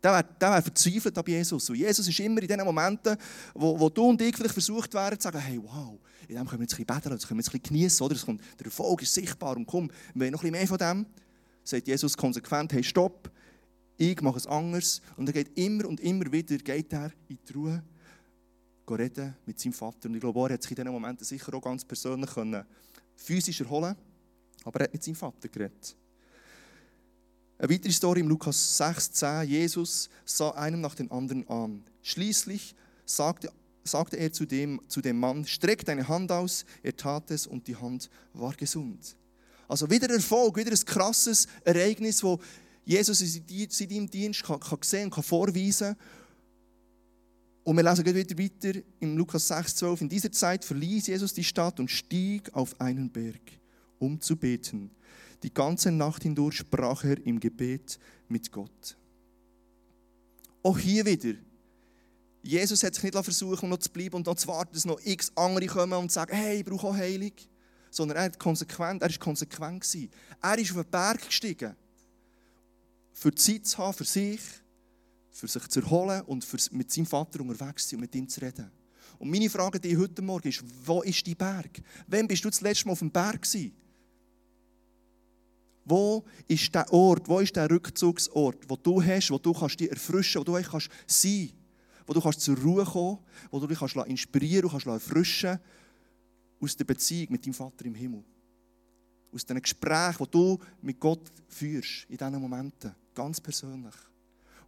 Der 0.00 0.12
wäre, 0.12 0.24
der 0.40 0.62
verzweifelt 0.62 1.18
ab 1.18 1.26
Jesus. 1.26 1.68
Und 1.70 1.74
Jesus 1.74 2.06
ist 2.06 2.20
immer 2.20 2.40
in 2.40 2.46
den 2.46 2.64
Momenten, 2.64 3.16
wo, 3.52 3.80
wo 3.80 3.88
du 3.88 4.10
und 4.10 4.22
ich 4.22 4.36
vielleicht 4.36 4.54
versucht 4.54 4.94
wären, 4.94 5.18
zu 5.18 5.24
sagen, 5.24 5.40
hey, 5.40 5.60
wow, 5.60 5.98
in 6.28 6.36
dem 6.36 6.46
können 6.46 6.60
wir 6.60 6.66
jetzt 6.66 6.74
ein 6.74 6.84
bisschen 6.84 7.00
beten, 7.00 7.10
das 7.10 7.26
können 7.26 7.40
wir 7.40 7.42
jetzt 7.42 7.52
ein 7.52 7.60
bisschen 7.60 7.74
genießen, 7.74 8.06
oder? 8.06 8.14
Kommt, 8.14 8.40
der 8.60 8.66
Erfolg 8.66 9.02
ist 9.02 9.12
sichtbar 9.12 9.56
und 9.56 9.66
komm, 9.66 9.90
wir 10.14 10.20
wollen 10.20 10.30
noch 10.30 10.44
ein 10.44 10.52
bisschen 10.52 10.52
mehr 10.52 10.68
von 10.68 10.78
dem 10.78 11.06
sagt 11.64 11.86
Jesus 11.86 12.16
konsequent, 12.16 12.72
hey, 12.72 12.82
stopp, 12.82 13.30
ich 13.96 14.20
mache 14.22 14.38
es 14.38 14.46
anders. 14.46 15.02
Und 15.16 15.28
er 15.28 15.32
geht 15.32 15.56
immer 15.58 15.86
und 15.86 16.00
immer 16.00 16.30
wieder 16.32 16.56
geht 16.58 16.92
er 16.92 17.12
in 17.28 17.38
die 17.48 17.52
Ruhe, 17.52 17.82
reden 18.90 19.36
mit 19.46 19.60
seinem 19.60 19.72
Vater. 19.72 20.08
Und 20.08 20.14
ich 20.16 20.20
glaube, 20.20 20.48
er 20.48 20.54
hat 20.54 20.62
sich 20.62 20.72
in 20.72 20.76
diesen 20.76 20.92
Momenten 20.92 21.24
sicher 21.24 21.54
auch 21.54 21.62
ganz 21.62 21.84
persönlich 21.84 22.30
können, 22.30 22.64
physisch 23.14 23.60
erholen 23.60 23.94
aber 24.64 24.80
er 24.80 24.84
hat 24.84 24.92
mit 24.92 25.02
seinem 25.02 25.14
Vater 25.14 25.48
geredet. 25.48 25.96
Eine 27.58 27.72
weitere 27.72 27.92
Story 27.92 28.20
im 28.20 28.28
Lukas 28.28 28.76
6, 28.78 29.12
10. 29.12 29.48
Jesus 29.48 30.08
sah 30.24 30.50
einen 30.50 30.80
nach 30.80 30.94
dem 30.94 31.10
anderen 31.12 31.46
an. 31.48 31.84
Schließlich 32.02 32.74
sagte, 33.04 33.52
sagte 33.84 34.16
er 34.16 34.32
zu 34.32 34.46
dem, 34.46 34.80
zu 34.88 35.00
dem 35.00 35.18
Mann, 35.18 35.44
streck 35.44 35.84
deine 35.84 36.08
Hand 36.08 36.32
aus. 36.32 36.64
Er 36.82 36.96
tat 36.96 37.30
es 37.30 37.46
und 37.46 37.66
die 37.66 37.76
Hand 37.76 38.10
war 38.32 38.54
gesund. 38.54 39.16
Also 39.70 39.88
wieder 39.88 40.10
Erfolg, 40.10 40.56
wieder 40.56 40.72
ein 40.72 40.84
krasses 40.84 41.46
Ereignis, 41.64 42.22
wo 42.24 42.40
Jesus 42.84 43.20
in 43.20 43.70
seinem 43.70 44.10
Dienst 44.10 44.42
kann, 44.42 44.58
kann 44.58 44.78
sehen 44.82 45.10
kann 45.10 45.22
vorweisen 45.22 45.94
Und 47.62 47.76
wir 47.76 47.84
lesen 47.84 48.04
wieder 48.04 48.36
weiter 48.36 48.80
im 48.98 49.16
Lukas 49.16 49.46
6, 49.46 49.76
12. 49.76 50.00
In 50.00 50.08
dieser 50.08 50.32
Zeit 50.32 50.64
verließ 50.64 51.06
Jesus 51.06 51.32
die 51.34 51.44
Stadt 51.44 51.78
und 51.78 51.88
stieg 51.88 52.52
auf 52.52 52.80
einen 52.80 53.10
Berg, 53.10 53.40
um 54.00 54.20
zu 54.20 54.34
beten. 54.34 54.90
Die 55.44 55.54
ganze 55.54 55.92
Nacht 55.92 56.24
hindurch 56.24 56.56
sprach 56.56 57.04
er 57.04 57.24
im 57.24 57.38
Gebet 57.38 58.00
mit 58.28 58.50
Gott. 58.50 58.96
auch 60.64 60.78
hier 60.78 61.06
wieder, 61.06 61.38
Jesus 62.42 62.82
hat 62.82 62.94
sich 62.94 63.04
nicht 63.04 63.14
versucht, 63.14 63.62
noch 63.62 63.78
zu 63.78 63.90
bleiben 63.90 64.16
und 64.16 64.26
noch 64.26 64.34
zu 64.34 64.48
warten, 64.48 64.72
dass 64.72 64.84
noch 64.84 65.00
x 65.04 65.30
andere 65.36 65.66
kommen 65.66 65.92
und 65.92 66.10
sagen, 66.10 66.34
hey, 66.34 66.58
ich 66.58 66.64
brauche 66.64 66.88
auch 66.88 66.96
Heilung. 66.96 67.32
Sondern 67.90 68.18
er, 68.18 68.24
hat 68.24 68.38
konsequent, 68.38 69.02
er 69.02 69.10
ist 69.10 69.20
konsequent. 69.20 69.82
Gewesen. 69.82 70.10
Er 70.40 70.58
ist 70.58 70.70
auf 70.70 70.82
den 70.82 70.90
Berg 70.90 71.26
gestiegen, 71.26 71.74
für 73.12 73.34
Zeit 73.34 73.66
zu 73.66 73.78
haben, 73.78 73.94
für 73.94 74.04
sich, 74.04 74.40
für 75.30 75.48
sich 75.48 75.68
zu 75.68 75.80
erholen 75.80 76.22
und 76.22 76.44
für, 76.44 76.58
mit 76.72 76.90
seinem 76.90 77.06
Vater 77.06 77.40
unterwegs 77.40 77.84
zu 77.84 77.90
sein 77.90 77.98
und 77.98 78.02
mit 78.02 78.14
ihm 78.14 78.28
zu 78.28 78.40
reden. 78.40 78.70
Und 79.18 79.30
meine 79.30 79.50
Frage 79.50 79.76
an 79.76 79.82
dich 79.82 79.96
heute 79.96 80.22
Morgen 80.22 80.48
ist, 80.48 80.64
wo 80.84 81.02
ist 81.02 81.26
dein 81.26 81.36
Berg? 81.36 81.82
Wann 82.06 82.26
bist 82.26 82.44
du 82.44 82.48
das 82.48 82.62
letzte 82.62 82.86
Mal 82.86 82.92
auf 82.92 83.00
dem 83.00 83.10
Berg 83.10 83.42
gewesen? 83.42 83.74
Wo 85.84 86.24
ist 86.46 86.74
der 86.74 86.90
Ort, 86.92 87.28
wo 87.28 87.40
ist 87.40 87.54
der 87.54 87.70
Rückzugsort, 87.70 88.68
wo 88.68 88.76
du 88.76 89.02
hast, 89.02 89.30
wo 89.30 89.38
du 89.38 89.52
kannst 89.52 89.78
dich 89.80 89.90
erfrischen, 89.90 90.40
wo 90.40 90.44
du 90.44 90.52
kannst 90.62 90.88
sein, 91.06 91.50
wo 92.06 92.12
du 92.12 92.20
kannst 92.20 92.40
zur 92.40 92.56
Ruhe 92.58 92.84
kommen, 92.84 93.18
wo 93.50 93.60
du 93.60 93.66
dich 93.66 93.78
kannst 93.78 93.96
inspirieren 93.96 94.70
kannst 94.70 94.86
erfrischen 94.86 95.58
aus 96.60 96.76
der 96.76 96.84
Beziehung 96.84 97.32
mit 97.32 97.44
deinem 97.44 97.54
Vater 97.54 97.84
im 97.86 97.94
Himmel. 97.94 98.22
Aus 99.32 99.44
diesen 99.44 99.62
Gesprächen, 99.62 100.24
die 100.24 100.30
du 100.30 100.58
mit 100.82 101.00
Gott 101.00 101.30
führst, 101.48 102.06
in 102.08 102.16
diesen 102.16 102.40
Momenten, 102.40 102.94
ganz 103.14 103.40
persönlich. 103.40 103.94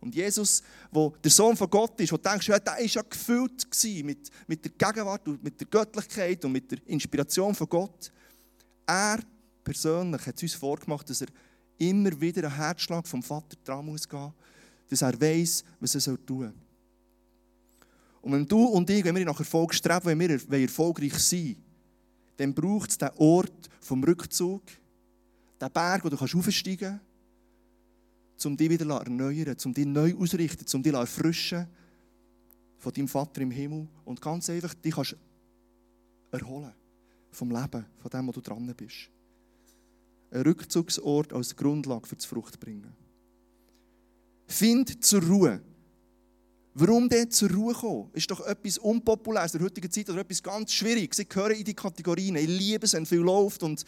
Und 0.00 0.14
Jesus, 0.14 0.62
wo 0.90 1.14
der 1.22 1.30
Sohn 1.30 1.56
von 1.56 1.70
Gott 1.70 2.00
ist, 2.00 2.12
wo 2.12 2.16
du 2.16 2.28
denkst, 2.28 2.48
ja, 2.48 2.58
der 2.58 2.72
war 2.72 2.80
ja 2.80 3.02
gefüllt 3.02 3.66
mit, 4.04 4.30
mit 4.48 4.64
der 4.64 4.72
Gegenwart 4.72 5.28
und 5.28 5.42
mit 5.42 5.60
der 5.60 5.68
Göttlichkeit 5.68 6.44
und 6.44 6.52
mit 6.52 6.70
der 6.70 6.78
Inspiration 6.86 7.54
von 7.54 7.68
Gott. 7.68 8.12
Er 8.84 9.20
persönlich 9.62 10.26
hat 10.26 10.42
uns 10.42 10.54
vorgemacht, 10.54 11.08
dass 11.08 11.20
er 11.20 11.28
immer 11.78 12.20
wieder 12.20 12.48
einen 12.48 12.56
Herzschlag 12.56 13.06
vom 13.06 13.22
Vater 13.22 13.56
dran 13.64 13.86
muss 13.86 14.08
gehen, 14.08 14.32
dass 14.88 15.02
er 15.02 15.20
weiß, 15.20 15.64
was 15.78 15.94
er 15.94 16.26
tun 16.26 16.40
soll. 16.40 16.54
Und 18.22 18.32
wenn 18.32 18.46
du 18.46 18.64
und 18.64 18.88
ich, 18.90 19.04
wenn 19.04 19.14
wir 19.14 19.24
nach 19.24 19.38
Erfolg 19.38 19.72
streben, 19.74 20.06
wenn 20.06 20.18
wir 20.18 20.60
erfolgreich 20.60 21.18
sein 21.18 21.56
dann 22.36 22.54
braucht 22.54 22.90
es 22.90 22.98
den 22.98 23.10
Ort 23.16 23.70
vom 23.80 24.02
Rückzug, 24.04 24.62
den 25.60 25.72
Berg, 25.72 26.04
wo 26.04 26.08
du 26.08 26.16
aufsteigen 26.16 27.00
kannst, 27.00 28.46
um 28.46 28.56
dich 28.56 28.70
wieder 28.70 28.86
zu 28.86 28.92
erneuern, 28.92 29.56
um 29.64 29.74
dich 29.74 29.86
neu 29.86 30.14
auszurichten, 30.16 30.66
um 30.74 30.82
dich 30.82 30.92
erfrischen 30.92 31.66
von 32.78 32.92
deinem 32.92 33.08
Vater 33.08 33.40
im 33.42 33.50
Himmel 33.50 33.86
und 34.04 34.20
ganz 34.20 34.50
einfach 34.50 34.74
dich 34.74 34.94
kannst 34.94 35.16
erholen 36.32 36.72
vom 37.30 37.50
Leben, 37.50 37.86
von 37.98 38.10
dem, 38.10 38.26
wo 38.26 38.32
du 38.32 38.40
dran 38.40 38.74
bist. 38.76 39.10
Ein 40.30 40.42
Rückzugsort 40.42 41.32
als 41.32 41.54
Grundlage 41.54 42.06
für 42.06 42.16
das 42.16 42.24
Fruchtbringen. 42.24 42.92
Find 44.46 45.04
zur 45.04 45.22
Ruhe. 45.22 45.60
Warum 46.74 47.08
denn 47.08 47.30
zur 47.30 47.50
Ruhe 47.50 47.74
kommen? 47.74 48.10
Ist 48.14 48.30
doch 48.30 48.40
etwas 48.46 48.78
Unpopuläres 48.78 49.52
in 49.52 49.58
der 49.58 49.66
heutigen 49.66 49.90
Zeit 49.90 50.08
oder 50.08 50.20
etwas 50.20 50.42
ganz 50.42 50.72
Schwieriges. 50.72 51.18
Sie 51.18 51.28
gehören 51.28 51.52
in 51.52 51.64
die 51.64 51.74
Kategorien. 51.74 52.36
Ich 52.36 52.46
liebe 52.46 52.86
es, 52.86 52.94
wenn 52.94 53.06
viel 53.06 53.18
läuft 53.18 53.62
und 53.62 53.84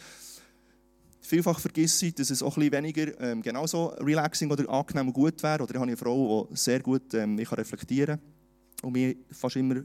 Vielfach 1.25 1.59
vergesse 1.59 2.05
ich, 2.05 2.13
dass 2.13 2.29
es 2.29 2.43
auch 2.43 2.55
ein 2.55 2.71
weniger 2.71 3.19
ähm, 3.19 3.41
genauso 3.41 3.87
relaxing 3.97 4.51
oder 4.51 4.69
angenehm 4.69 5.07
und 5.07 5.13
gut 5.13 5.41
wäre. 5.41 5.63
Oder 5.63 5.71
ich 5.71 5.79
habe 5.79 5.87
eine 5.87 5.97
Frau, 5.97 6.47
die 6.51 6.55
sehr 6.55 6.79
gut 6.81 7.15
ähm, 7.15 7.39
ich 7.39 7.49
kann 7.49 7.57
reflektieren 7.57 8.19
kann 8.19 8.83
und 8.83 8.93
mich 8.93 9.17
fast 9.31 9.55
immer 9.55 9.81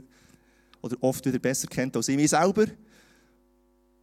oder 0.82 0.96
oft 1.00 1.24
wieder 1.24 1.38
besser 1.38 1.66
kennt 1.66 1.96
als 1.96 2.08
ich 2.08 2.16
mich 2.16 2.28
selber. 2.28 2.66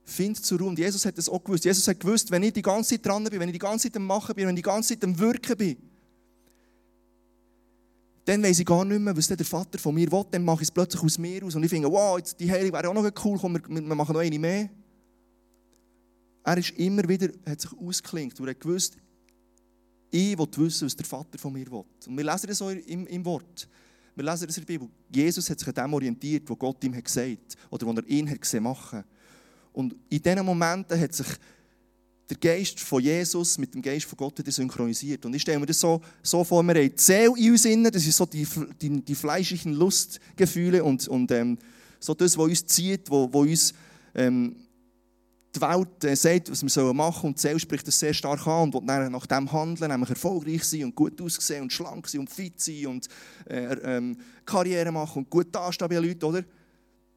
Findet 0.03 0.43
zur 0.45 0.57
Ruhe. 0.59 0.69
Und 0.69 0.79
Jesus 0.79 1.05
hat 1.05 1.15
das 1.15 1.29
auch 1.29 1.43
gewusst. 1.43 1.65
Jesus 1.65 1.87
hat 1.87 1.99
gewusst, 1.99 2.31
wenn 2.31 2.41
ich 2.41 2.53
die 2.53 2.61
ganze 2.63 2.95
Zeit 2.95 3.05
dran 3.05 3.23
bin, 3.25 3.39
wenn 3.39 3.49
ich 3.49 3.53
die 3.53 3.59
ganze 3.59 3.87
Zeit 3.87 3.97
am 3.97 4.07
Machen 4.07 4.33
bin, 4.33 4.47
wenn 4.47 4.55
ich 4.55 4.63
die 4.63 4.69
ganze 4.69 4.95
Zeit 4.95 5.03
am 5.03 5.19
Wirken 5.19 5.57
bin, 5.57 5.77
dann 8.27 8.43
weiß 8.43 8.59
ich 8.59 8.65
gar 8.65 8.83
nicht 8.83 8.99
mehr, 8.99 9.15
was 9.15 9.27
der 9.27 9.37
Vater 9.45 9.79
von 9.79 9.95
mir 9.95 10.11
will. 10.11 10.25
Dann 10.29 10.43
mache 10.43 10.61
ich 10.61 10.67
es 10.67 10.71
plötzlich 10.71 11.01
aus 11.01 11.17
mir 11.17 11.45
aus. 11.45 11.55
Und 11.55 11.63
ich 11.63 11.69
finde, 11.69 11.89
wow, 11.89 12.17
jetzt 12.17 12.37
die 12.37 12.51
Heilung 12.51 12.73
wäre 12.73 12.89
auch 12.89 12.93
noch 12.93 13.09
cool, 13.23 13.37
komm, 13.39 13.53
wir, 13.53 13.61
wir 13.69 13.95
machen 13.95 14.11
noch 14.13 14.19
eine 14.19 14.37
mehr. 14.37 14.69
Er 16.43 16.57
ist 16.57 16.71
immer 16.71 17.07
wieder, 17.07 17.29
hat 17.45 17.61
sich 17.61 17.71
ausgeklingt 17.71 18.37
und 18.37 18.49
hat 18.49 18.59
gewusst, 18.59 18.97
ich 20.11 20.37
will 20.37 20.47
wissen, 20.57 20.85
was 20.85 20.95
der 20.95 21.05
Vater 21.05 21.37
von 21.37 21.53
mir 21.53 21.71
will. 21.71 21.85
Und 22.05 22.17
wir 22.17 22.25
lesen 22.25 22.47
das 22.47 22.61
auch 22.61 22.69
im, 22.69 23.07
im 23.07 23.23
Wort. 23.23 23.67
Wir 24.13 24.25
lesen 24.25 24.47
das 24.47 24.57
in 24.57 24.65
der 24.65 24.73
Bibel. 24.73 24.89
Jesus 25.09 25.49
hat 25.49 25.59
sich 25.59 25.67
an 25.69 25.73
dem 25.73 25.93
orientiert, 25.93 26.49
was 26.49 26.59
Gott 26.59 26.83
ihm 26.83 26.95
hat 26.95 27.05
gesagt 27.05 27.55
oder 27.69 27.87
was 27.87 27.95
er 27.95 28.07
ihn 28.07 28.29
hat 28.29 28.41
gesehen 28.41 28.63
machen. 28.63 29.05
Und 29.71 29.95
in 30.09 30.21
diesen 30.21 30.45
Momenten 30.45 30.99
hat 30.99 31.13
sich 31.13 31.27
der 32.29 32.37
Geist 32.37 32.79
von 32.79 33.01
Jesus 33.01 33.57
mit 33.57 33.73
dem 33.73 33.81
Geist 33.81 34.05
von 34.05 34.17
Gott 34.17 34.37
wieder 34.37 34.51
synchronisiert. 34.51 35.25
Und 35.25 35.33
ich 35.33 35.41
stelle 35.41 35.59
mir 35.59 35.65
das 35.65 35.79
so, 35.79 36.01
so 36.21 36.43
vor, 36.43 36.61
wir 36.63 36.75
haben 36.75 36.91
die 36.95 37.01
Seele 37.01 37.33
in 37.37 37.51
uns 37.51 37.65
innen, 37.65 37.91
das 37.91 38.05
ist 38.05 38.17
so 38.17 38.25
die, 38.25 38.45
die, 38.81 39.01
die 39.01 39.15
fleischlichen 39.15 39.73
Lustgefühle 39.73 40.83
und, 40.83 41.07
und 41.07 41.31
ähm, 41.31 41.57
so 41.99 42.13
das, 42.13 42.37
was 42.37 42.45
uns 42.45 42.65
zieht, 42.65 43.09
was 43.09 43.33
uns 43.33 43.73
ähm, 44.13 44.55
die 45.55 45.61
Welt 45.61 46.03
äh, 46.03 46.15
sagt, 46.15 46.51
was 46.51 46.63
wir 46.63 46.93
machen 46.93 47.21
sollen. 47.21 47.31
Und 47.31 47.37
die 47.37 47.41
Seele 47.41 47.59
spricht 47.59 47.87
das 47.87 47.99
sehr 47.99 48.13
stark 48.13 48.45
an 48.45 48.73
und 48.73 48.87
will 48.87 49.09
nach 49.09 49.25
dem 49.25 49.51
handeln, 49.51 49.91
nämlich 49.91 50.09
erfolgreich 50.09 50.63
sein 50.63 50.85
und 50.85 50.95
gut 50.95 51.21
aussehen 51.21 51.63
und 51.63 51.73
schlank 51.73 52.07
sein 52.07 52.21
und 52.21 52.29
fit 52.29 52.59
sein 52.59 52.87
und 52.87 53.07
äh, 53.49 53.73
ähm, 53.83 54.17
Karriere 54.45 54.91
machen 54.91 55.23
und 55.23 55.29
gut 55.29 55.53
dastehen 55.53 55.89
bei 55.89 55.95
Leuten, 55.95 56.25
oder? 56.25 56.43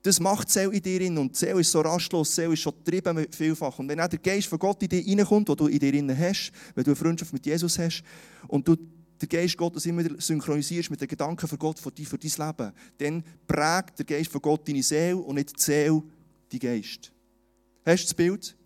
Das 0.03 0.19
macht 0.19 0.49
die 0.49 0.53
Seele 0.53 0.73
in 0.73 0.83
dir 0.83 1.21
und 1.21 1.35
die 1.35 1.39
Seele 1.39 1.61
ist 1.61 1.71
so 1.71 1.81
rastlos, 1.81 2.31
die 2.31 2.35
Seele 2.37 2.55
ist 2.55 2.61
schon 2.61 2.73
getrieben 2.83 3.27
vielfach. 3.31 3.79
Und 3.79 3.89
wenn 3.89 4.01
auch 4.01 4.09
der 4.09 4.19
Geist 4.19 4.47
von 4.47 4.59
Gott 4.59 4.83
in 4.83 4.89
dir 4.89 5.07
reinkommt, 5.07 5.49
den 5.49 5.57
du 5.57 5.67
in 5.67 5.79
dir 5.79 6.19
hast, 6.19 6.53
wenn 6.75 6.85
du 6.85 6.91
eine 6.91 6.97
Freundschaft 6.97 7.33
mit 7.33 7.45
Jesus 7.45 7.79
hast 7.79 8.03
und 8.49 8.67
du 8.67 8.77
den 8.77 9.29
Geist 9.29 9.57
Gottes 9.57 9.85
immer 9.85 10.03
synchronisierst 10.19 10.91
mit 10.91 11.01
den 11.01 11.09
Gedanken 11.09 11.47
von 11.47 11.59
Gott 11.59 11.79
für 11.79 11.91
dein 11.91 12.07
Leben, 12.07 12.73
dann 12.99 13.25
prägt 13.47 13.99
der 13.99 14.07
Geist 14.07 14.31
von 14.31 14.41
Gott 14.41 14.67
deine 14.67 14.83
Seele 14.83 15.19
und 15.19 15.35
nicht 15.35 15.55
die 15.57 15.63
Seele 15.63 16.03
dein 16.51 16.61
Geist. 16.61 17.13
Hast 17.85 18.03
du 18.03 18.07
das 18.07 18.15
Bild? 18.15 18.57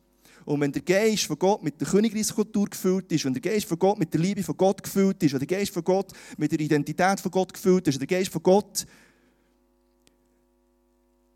Und 0.44 0.60
wenn 0.60 0.72
der 0.72 0.82
Geist 0.82 1.24
von 1.24 1.38
Gott 1.38 1.62
mit 1.62 1.80
der 1.80 1.88
Königreichskultur 1.88 2.66
gefüllt 2.66 3.10
ist, 3.10 3.24
wenn 3.24 3.32
der 3.32 3.40
Geist 3.40 3.66
von 3.66 3.78
Gott 3.78 3.98
mit 3.98 4.12
der 4.12 4.20
Liebe 4.20 4.42
von 4.42 4.56
Gott 4.56 4.82
gefüllt 4.82 5.22
ist, 5.22 5.32
wenn 5.32 5.38
der 5.40 5.48
Geist 5.48 5.72
von 5.72 5.82
Gott 5.82 6.12
mit 6.36 6.52
der 6.52 6.60
Identität 6.60 7.18
von 7.18 7.30
Gott 7.30 7.52
gefüllt 7.52 7.88
ist, 7.88 7.94
wenn 7.94 8.06
der 8.06 8.18
Geist 8.18 8.30
von 8.30 8.42
Gott 8.42 8.86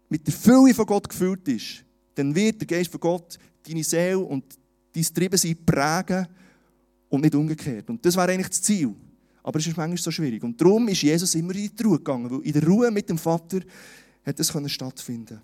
mit 0.08 0.26
der 0.26 0.34
Fülle 0.34 0.74
von 0.74 0.86
Gott 0.86 1.08
gefüllt 1.08 1.46
ist, 1.48 1.84
dann 2.14 2.34
wird 2.34 2.60
der 2.60 2.66
Geist 2.66 2.90
von 2.90 3.00
Gott 3.00 3.38
deine 3.66 3.84
Seele 3.84 4.18
und 4.18 4.44
dein 4.92 5.02
Triebensein 5.02 5.56
prägen 5.64 6.26
und 7.08 7.22
nicht 7.22 7.34
umgekehrt. 7.34 7.88
Und 7.90 8.04
das 8.04 8.16
wäre 8.16 8.32
eigentlich 8.32 8.48
das 8.48 8.62
Ziel. 8.62 8.94
Aber 9.42 9.58
es 9.58 9.66
ist 9.66 9.76
manchmal 9.76 9.98
so 9.98 10.10
schwierig. 10.10 10.42
Und 10.42 10.60
darum 10.60 10.88
ist 10.88 11.02
Jesus 11.02 11.34
immer 11.34 11.54
in 11.54 11.70
die 11.74 11.82
Ruhe 11.82 11.98
gegangen, 11.98 12.30
weil 12.30 12.40
in 12.40 12.52
der 12.52 12.66
Ruhe 12.66 12.90
mit 12.90 13.08
dem 13.08 13.18
Vater 13.18 13.60
hat 14.24 14.40
es 14.40 14.52
stattfinden 14.72 15.40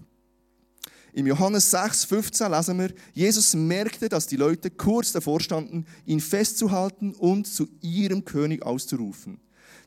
im 1.14 1.28
Johannes 1.28 1.70
6, 1.70 2.04
15 2.06 2.50
lesen 2.50 2.78
wir, 2.78 2.92
Jesus 3.12 3.54
merkte, 3.54 4.08
dass 4.08 4.26
die 4.26 4.36
Leute 4.36 4.70
kurz 4.70 5.12
davor 5.12 5.40
standen, 5.40 5.86
ihn 6.06 6.20
festzuhalten 6.20 7.14
und 7.14 7.46
zu 7.46 7.68
ihrem 7.80 8.24
König 8.24 8.64
auszurufen. 8.64 9.38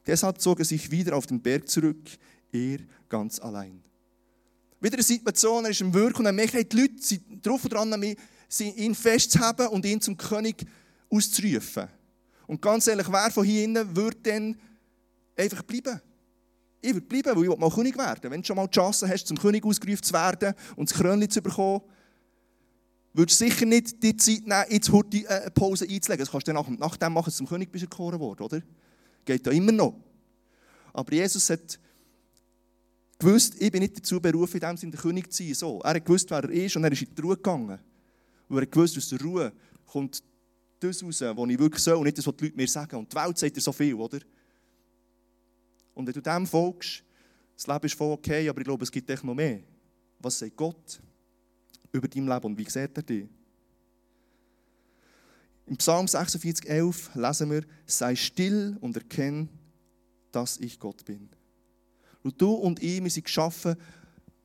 Deshalb 0.05 0.39
zog 0.39 0.59
er 0.59 0.65
sich 0.65 0.89
wieder 0.89 1.17
auf 1.17 1.27
den 1.27 1.41
Berg 1.41 1.67
zurück, 1.67 1.99
er 2.53 2.79
ganz 3.09 3.39
allein. 3.39 3.83
Wieder 4.79 4.95
eine 4.95 5.03
Situation, 5.03 5.65
er 5.65 5.71
ist 5.71 5.81
im 5.81 5.93
Wirken 5.93 6.19
und 6.19 6.25
er 6.27 6.33
merkt, 6.33 6.71
die 6.71 6.77
Leute 6.79 6.95
sind 6.99 7.45
drauf 7.45 7.63
und 7.63 7.73
dran, 7.73 8.15
ihn 8.59 8.95
festzuhaben 8.95 9.67
und 9.67 9.85
ihn 9.85 9.99
zum 9.99 10.17
König 10.17 10.65
auszurufen. 11.09 11.87
Und 12.45 12.61
ganz 12.61 12.87
ehrlich, 12.87 13.11
wer 13.11 13.31
von 13.31 13.43
hier 13.45 13.63
innen 13.63 13.95
würde 13.95 14.17
dann 14.23 14.57
einfach 15.35 15.63
bleiben? 15.63 15.99
Ich 16.79 16.93
würde 16.93 17.07
bleiben, 17.07 17.35
weil 17.35 17.51
ich 17.51 17.57
mal 17.57 17.71
König 17.71 17.97
werden 17.97 18.31
Wenn 18.31 18.41
du 18.41 18.47
schon 18.47 18.55
mal 18.55 18.67
die 18.67 18.75
Chance 18.75 19.09
hast, 19.09 19.27
zum 19.27 19.37
König 19.37 19.65
ausgerufen 19.65 20.03
zu 20.03 20.13
werden 20.13 20.53
und 20.75 20.89
das 20.89 20.97
Krönchen 20.97 21.29
zu 21.29 21.41
bekommen, 21.41 21.81
würdest 23.13 23.41
du 23.41 23.45
sicher 23.45 23.65
nicht 23.65 24.01
die 24.01 24.15
Zeit 24.15 24.45
nehmen, 24.45 24.65
jetzt 24.69 24.91
heute 24.91 25.17
äh, 25.17 25.27
eine 25.27 25.51
Pause 25.51 25.85
einzulegen. 25.89 26.23
Das 26.23 26.31
kannst 26.31 26.47
du 26.47 26.53
dann 26.53 26.77
nach, 26.79 26.97
dem 26.97 27.13
machen, 27.13 27.31
du 27.31 27.35
zum 27.35 27.47
König 27.47 27.71
bist 27.71 27.83
erkoren 27.83 28.19
worden, 28.19 28.43
oder? 28.43 28.61
Geht 29.25 29.45
ja 29.45 29.51
immer 29.51 29.71
noch. 29.71 29.95
Aber 30.93 31.11
Jesus 31.11 31.49
hat 31.49 31.79
gewusst, 33.19 33.55
ich 33.59 33.71
bin 33.71 33.81
nicht 33.81 33.97
dazu 33.97 34.19
berufen, 34.19 34.57
in 34.57 34.61
dem 34.61 34.77
Sinne 34.77 34.91
der 34.91 35.01
König 35.01 35.31
zu 35.31 35.43
sein. 35.43 35.53
So. 35.53 35.81
Er 35.81 35.95
hat 35.95 36.05
gewusst, 36.05 36.29
wer 36.29 36.43
er 36.43 36.49
ist 36.49 36.75
und 36.75 36.83
er 36.83 36.91
ist 36.91 37.01
in 37.01 37.15
die 37.15 37.21
Ruhe 37.21 37.35
gegangen. 37.35 37.79
Und 38.47 38.57
er 38.57 38.61
hat 38.61 38.71
gewusst, 38.71 38.97
aus 38.97 39.09
der 39.09 39.21
Ruhe 39.21 39.51
kommt 39.85 40.23
das 40.79 41.03
raus, 41.03 41.21
was 41.21 41.49
ich 41.49 41.59
wirklich 41.59 41.83
soll 41.83 41.95
und 41.95 42.03
nicht 42.03 42.17
das, 42.17 42.27
was 42.27 42.35
die 42.35 42.45
Leute 42.45 42.57
mir 42.57 42.67
sagen. 42.67 42.95
Und 42.97 43.11
die 43.11 43.15
Welt 43.15 43.37
sagt 43.37 43.55
dir 43.55 43.61
so 43.61 43.71
viel, 43.71 43.95
oder? 43.95 44.19
Und 45.93 46.05
wenn 46.05 46.13
du 46.13 46.21
dem 46.21 46.45
folgst, 46.45 47.03
das 47.55 47.65
Leben 47.65 47.85
ist 47.85 47.95
voll 47.95 48.11
okay, 48.11 48.47
aber 48.47 48.59
ich 48.59 48.65
glaube, 48.65 48.83
es 48.83 48.91
gibt 48.91 49.09
echt 49.09 49.23
noch 49.23 49.33
mehr. 49.33 49.61
Was 50.19 50.37
sagt 50.37 50.55
Gott 50.55 51.01
über 51.91 52.07
dein 52.07 52.27
Leben 52.27 52.45
und 52.45 52.57
wie 52.57 52.69
sieht 52.69 52.95
er 52.95 53.03
dich? 53.03 53.27
Im 55.65 55.75
Psalm 55.77 56.07
46, 56.07 56.69
11 56.69 57.15
lesen 57.15 57.51
wir, 57.51 57.63
sei 57.85 58.15
still 58.15 58.77
und 58.79 58.95
erkenne, 58.95 59.49
dass 60.31 60.57
ich 60.59 60.79
Gott 60.79 61.03
bin. 61.03 61.29
Und 62.27 62.41
du 62.41 62.51
und 62.55 62.83
ich, 62.83 63.01
wir 63.01 63.09
sind 63.09 63.23
geschaffen 63.23 63.77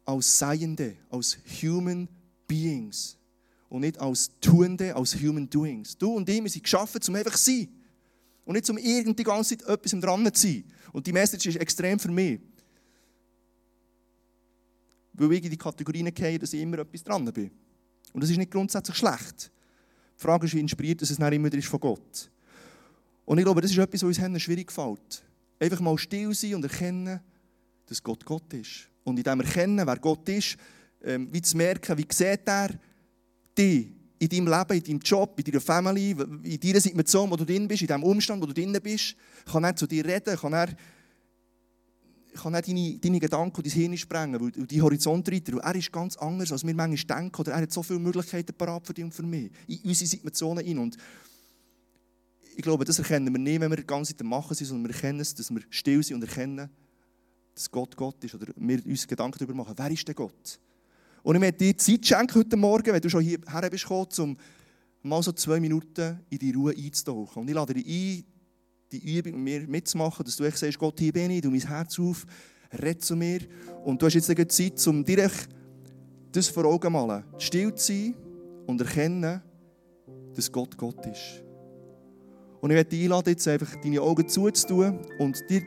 als 0.05 0.39
Seiende, 0.39 0.99
als 1.11 1.37
Human 1.61 2.09
Beings 2.47 3.19
und 3.69 3.81
nicht 3.81 3.99
als 3.99 4.31
Tuende, 4.41 4.95
als 4.95 5.17
Human 5.17 5.51
Doings. 5.51 5.99
Du 5.99 6.15
und 6.15 6.29
ich, 6.29 6.41
wir 6.41 6.49
sind 6.49 6.63
geschaffen, 6.63 7.01
um 7.09 7.17
einfach 7.17 7.37
zu 7.37 7.51
sein. 7.51 7.69
Und 8.45 8.55
nicht 8.55 8.71
um 8.71 8.79
irgendwie 8.79 9.15
die 9.15 9.25
ganze 9.25 9.59
Zeit 9.59 9.69
etwas 9.69 10.01
dran 10.01 10.33
zu 10.33 10.47
sein. 10.47 10.65
Und 10.93 11.09
die 11.09 11.13
Message 11.13 11.47
ist 11.47 11.57
extrem 11.57 11.99
für 11.99 12.13
mich. 12.13 12.39
Weil 15.15 15.33
ich 15.33 15.45
in 15.45 15.51
die 15.51 15.57
Kategorien 15.57 16.15
gehe, 16.15 16.39
dass 16.39 16.53
ich 16.53 16.61
immer 16.61 16.79
etwas 16.79 17.03
dran 17.03 17.25
bin. 17.33 17.51
Und 18.13 18.23
das 18.23 18.31
ist 18.31 18.37
nicht 18.37 18.53
grundsätzlich 18.53 18.97
schlecht. 18.97 19.51
Die 20.17 20.23
Frage 20.23 20.47
ist, 20.47 20.55
wie 20.55 20.61
inspiriert 20.61 21.03
dass 21.03 21.11
es 21.11 21.19
nicht 21.19 21.33
immer 21.33 21.53
ist 21.53 21.67
von 21.67 21.81
Gott. 21.81 22.31
Und 23.25 23.39
ich 23.39 23.45
glaube, 23.45 23.61
das 23.61 23.73
ist 23.73 23.79
etwas, 23.79 24.05
was 24.05 24.19
uns 24.21 24.43
schwierig 24.43 24.69
gefällt. 24.69 25.25
Einfach 25.59 25.81
mal 25.81 25.99
still 25.99 26.33
sein 26.33 26.55
und 26.55 26.63
erkennen, 26.63 27.21
dass 27.93 28.03
Gott 28.03 28.25
Gott 28.25 28.53
ist. 28.55 28.89
Und 29.05 29.19
in 29.19 29.23
dem 29.23 29.41
Erkennen, 29.41 29.87
wer 29.87 29.99
Gott 29.99 30.29
ist, 30.29 30.57
ähm, 31.03 31.29
wie 31.31 31.43
zu 31.43 31.57
merken, 31.57 31.99
wie 31.99 32.07
sieht 32.11 32.47
er 32.47 32.71
dich 33.57 33.89
in 34.19 34.29
deinem 34.29 34.47
Leben, 34.47 34.77
in 34.79 34.85
deinem 34.85 35.01
Job, 35.01 35.39
in 35.39 35.45
deiner 35.45 35.61
Family, 35.61 36.11
in 36.11 36.61
deiner 36.61 36.81
Situation, 36.81 37.31
wo 37.31 37.37
du 37.37 37.45
drin 37.45 37.67
bist, 37.67 37.83
in 37.83 37.89
dem 37.89 38.03
Umstand, 38.05 38.41
wo 38.41 38.47
du 38.47 38.55
drin 38.55 38.77
bist, 38.83 39.17
kann 39.51 39.65
er 39.65 39.75
zu 39.75 39.87
dir 39.87 40.05
reden, 40.05 40.37
kann 40.37 40.53
er, 40.53 40.69
kann 42.35 42.55
er 42.55 42.63
deine, 42.63 42.99
deine 42.99 43.19
Gedanken 43.19 43.57
und 43.57 43.67
dein 43.67 43.73
Hirn 43.73 43.97
sprengen, 43.99 44.41
und 44.41 44.73
deinen 44.73 44.83
Horizont 44.83 45.29
reiten. 45.29 45.59
Er 45.59 45.75
ist 45.75 45.91
ganz 45.91 46.17
anders, 46.17 46.53
als 46.53 46.65
wir 46.65 46.75
manchmal 46.75 47.19
denken, 47.19 47.41
oder 47.41 47.53
er 47.53 47.63
hat 47.63 47.73
so 47.73 47.83
viele 47.83 47.99
Möglichkeiten 47.99 48.55
parat 48.55 48.87
für 48.87 48.95
dich 48.95 49.05
und 49.05 49.13
für 49.13 49.25
mich, 49.25 49.51
in 49.67 49.81
unsere 49.85 50.09
Situationen 50.09 50.65
hin. 50.65 50.79
Und 50.79 50.97
ich 52.55 52.63
glaube, 52.63 52.85
das 52.85 53.01
erkennen 53.01 53.35
wir 53.35 53.41
nicht, 53.41 53.61
wenn 53.61 53.71
wir 53.71 53.77
die 53.77 53.87
ganze 53.87 54.17
Zeit 54.17 54.25
machen 54.25 54.55
sind, 54.55 54.69
sondern 54.69 54.89
wir 54.89 54.95
erkennen 54.95 55.21
es, 55.21 55.35
dass 55.35 55.51
wir 55.51 55.63
still 55.69 56.03
sind 56.03 56.17
und 56.17 56.23
erkennen, 56.23 56.71
dass 57.55 57.71
Gott 57.71 57.97
Gott 57.97 58.23
ist, 58.25 58.35
oder 58.35 58.53
wir 58.57 58.87
uns 58.87 59.07
Gedanken 59.07 59.39
darüber 59.39 59.55
machen, 59.55 59.75
wer 59.77 59.91
ist 59.91 60.07
denn 60.07 60.15
Gott? 60.15 60.61
Und 61.23 61.37
ich 61.37 61.41
möchte 61.41 61.59
dir 61.59 61.77
Zeit 61.77 62.07
schenken 62.07 62.35
heute 62.35 62.57
Morgen, 62.57 62.93
wenn 62.93 63.01
du 63.01 63.09
schon 63.09 63.23
hierher 63.23 63.71
bist 63.71 63.85
gekommen, 63.85 64.09
um 64.19 64.37
mal 65.03 65.23
so 65.23 65.33
zwei 65.33 65.61
Minuten 65.61 66.21
in 66.31 66.39
die 66.39 66.53
Ruhe 66.53 66.75
einzutauchen. 66.77 67.43
Und 67.43 67.49
ich 67.49 67.55
lade 67.55 67.75
dich 67.75 67.87
ein, 67.87 68.25
die 68.91 69.19
Übung 69.19 69.43
mit 69.43 69.63
mir 69.63 69.69
mitzumachen, 69.69 70.25
dass 70.25 70.37
du 70.37 70.45
echt 70.45 70.59
sagst, 70.59 70.79
Gott, 70.79 70.99
hier 70.99 71.13
bin 71.13 71.31
ich, 71.31 71.41
du 71.41 71.51
mein 71.51 71.61
Herz 71.61 71.99
auf, 71.99 72.27
red 72.73 73.03
zu 73.03 73.17
mir. 73.17 73.41
Und 73.85 74.01
du 74.01 74.07
hast 74.07 74.15
jetzt 74.15 74.31
eine 74.31 74.47
Zeit, 74.49 74.87
um 74.87 75.05
dir 75.05 75.31
das 76.33 76.49
vor 76.49 76.65
Augen 76.65 76.83
zu 76.83 76.91
malen, 76.91 77.25
still 77.39 77.75
zu 77.75 77.93
sein 77.93 78.15
und 78.67 78.81
erkennen, 78.81 79.43
dass 80.35 80.51
Gott 80.51 80.77
Gott 80.77 81.07
ist. 81.07 81.43
Und 82.61 82.71
ich 82.71 82.77
möchte 82.77 82.91
dich 82.91 83.05
einladen, 83.05 83.31
jetzt 83.31 83.47
einfach 83.49 83.75
deine 83.77 84.01
Augen 84.01 84.29
zuzutun 84.29 84.99
und 85.19 85.39
dir 85.51 85.63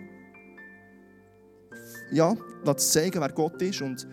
ja, 2.11 2.35
zu 2.65 2.75
zeigen, 2.75 3.19
wer 3.19 3.29
Gott 3.29 3.61
ist 3.61 3.81
und 3.81 4.07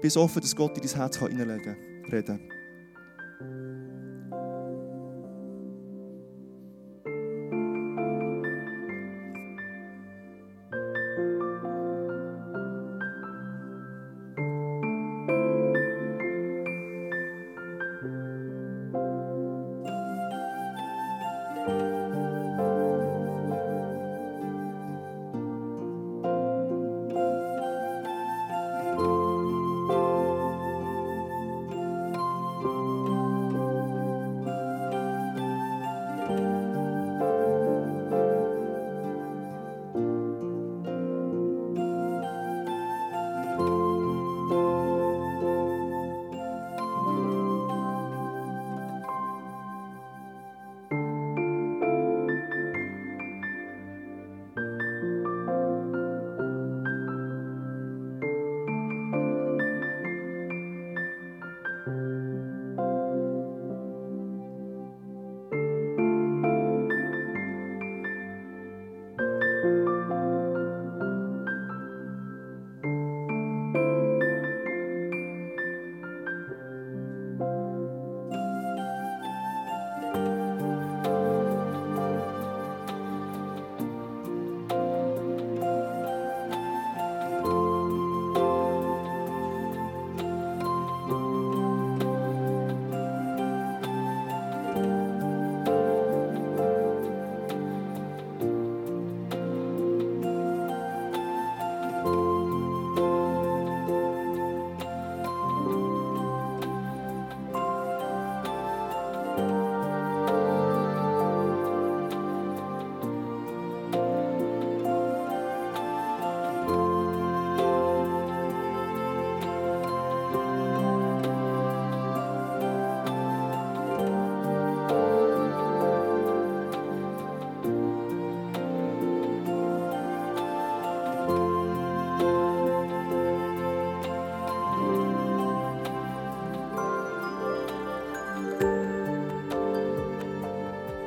bist 0.00 0.16
offen, 0.16 0.40
dass 0.40 0.54
Gott 0.54 0.76
in 0.76 0.86
dein 0.86 0.96
Herz 0.96 1.18
kann. 1.62 1.76
Reden. 2.12 2.53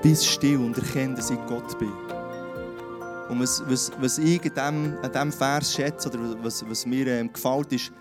Bist 0.09 0.25
still 0.25 0.59
und 0.59 0.77
erkenne, 0.77 1.15
dass 1.15 1.29
ich 1.31 1.39
Gott 1.47 1.77
bin. 1.77 1.91
Und 3.27 3.41
was, 3.41 3.61
was, 3.67 3.91
was 3.99 4.17
ich 4.19 4.39
an 4.57 4.93
diesem, 4.93 4.97
an 5.03 5.11
diesem 5.11 5.31
Vers 5.33 5.73
schätze, 5.73 6.07
oder 6.07 6.41
was, 6.41 6.65
was 6.65 6.85
mir 6.85 7.07
ähm, 7.07 7.33
gefällt, 7.33 7.73
ist, 7.73 7.91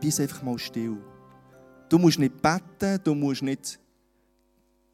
bist 0.00 0.20
einfach 0.20 0.42
mal 0.42 0.58
still. 0.58 0.96
Du 1.90 1.98
musst 1.98 2.18
nicht 2.18 2.40
beten, 2.40 2.98
du 3.04 3.14
musst 3.14 3.42
nicht 3.42 3.78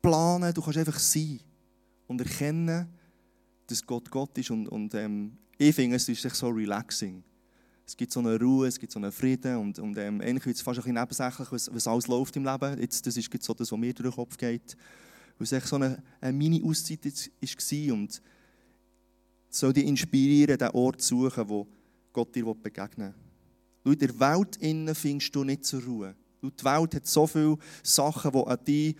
planen, 0.03 0.53
du 0.53 0.61
kannst 0.61 0.77
einfach 0.77 0.99
sein 0.99 1.38
und 2.09 2.20
erkennen, 2.20 2.88
dass 3.68 3.87
Gott 3.87 4.11
Gott 4.11 4.37
ist. 4.37 4.51
Und, 4.51 4.66
und 4.66 4.92
ähm, 4.94 5.37
ich 5.57 5.73
finde, 5.73 5.94
es 5.94 6.09
ist 6.09 6.23
so 6.35 6.49
relaxing. 6.49 7.23
Es 7.87 7.97
gibt 7.97 8.11
so 8.11 8.18
eine 8.18 8.40
Ruhe, 8.40 8.66
es 8.66 8.81
gibt 8.81 8.90
so 8.90 8.99
einen 8.99 9.12
Frieden 9.12 9.57
und, 9.59 9.79
und 9.79 9.97
ähm, 9.99 10.20
eigentlich 10.20 10.47
wird 10.47 10.57
es 10.57 10.62
fast 10.62 10.81
ein 10.81 10.83
bisschen 10.83 11.01
nebensächlich, 11.01 11.53
was, 11.53 11.73
was 11.73 11.87
alles 11.87 12.09
läuft 12.09 12.35
im 12.35 12.44
Leben. 12.44 12.81
Jetzt, 12.81 13.07
das 13.07 13.16
ist 13.16 13.31
so 13.40 13.55
das, 13.55 13.70
was 13.70 13.79
mir 13.79 13.94
durch 13.94 14.09
den 14.09 14.16
Kopf 14.16 14.37
geht 14.37 14.77
weil 15.38 15.44
es 15.44 15.53
echt 15.53 15.66
so 15.66 15.77
eine, 15.77 16.03
eine 16.20 16.33
Mini-Auszeit 16.33 17.05
war. 17.05 17.94
Und 17.94 18.23
soll 19.49 19.73
dich 19.73 19.87
inspirieren, 19.87 20.59
den 20.59 20.70
Ort 20.70 21.01
zu 21.01 21.23
suchen, 21.23 21.49
wo 21.49 21.66
Gott 22.12 22.35
dir 22.35 22.44
begegnen 22.55 23.14
will. 23.85 23.92
in 23.92 23.99
der 23.99 24.20
Welt 24.20 24.57
innen 24.57 24.94
findest 24.94 25.35
du 25.35 25.44
nicht 25.44 25.64
zur 25.64 25.83
Ruhe. 25.83 26.14
Die 26.42 26.64
Welt 26.64 26.94
hat 26.94 27.07
so 27.07 27.27
viele 27.27 27.57
Sachen, 27.83 28.33
die 28.33 28.38
an 28.38 28.64
dich 28.64 28.97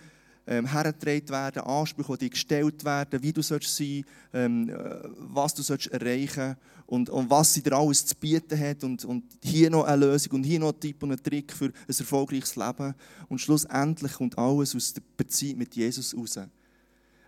ähm, 0.47 0.67
hergetragen 0.67 1.29
werden, 1.29 1.63
Ansprüche, 1.63 2.13
die 2.13 2.25
dir 2.25 2.29
gestellt 2.31 2.83
werden, 2.85 3.21
wie 3.21 3.33
du 3.33 3.41
sollst 3.41 3.75
sein 3.75 4.03
ähm, 4.33 4.69
äh, 4.69 4.75
was 5.17 5.53
du 5.53 5.63
sollst 5.63 5.87
erreichen 5.87 6.55
und, 6.85 7.09
und 7.09 7.29
was 7.29 7.53
sie 7.53 7.63
dir 7.63 7.73
alles 7.73 8.05
zu 8.05 8.15
bieten 8.15 8.59
hat 8.59 8.83
und, 8.83 9.05
und 9.05 9.23
hier 9.43 9.69
noch 9.69 9.85
eine 9.85 10.05
Lösung 10.05 10.33
und 10.33 10.43
hier 10.43 10.59
noch 10.59 10.73
ein 10.73 10.79
Tipp 10.79 11.01
und 11.03 11.11
ein 11.11 11.23
Trick 11.23 11.51
für 11.51 11.65
ein 11.65 11.73
erfolgreiches 11.87 12.55
Leben. 12.55 12.93
Und 13.27 13.39
schlussendlich 13.39 14.13
kommt 14.13 14.37
alles 14.37 14.75
aus 14.75 14.93
der 14.93 15.01
Beziehung 15.17 15.59
mit 15.59 15.75
Jesus 15.75 16.15
raus. 16.15 16.37
Er 16.37 16.49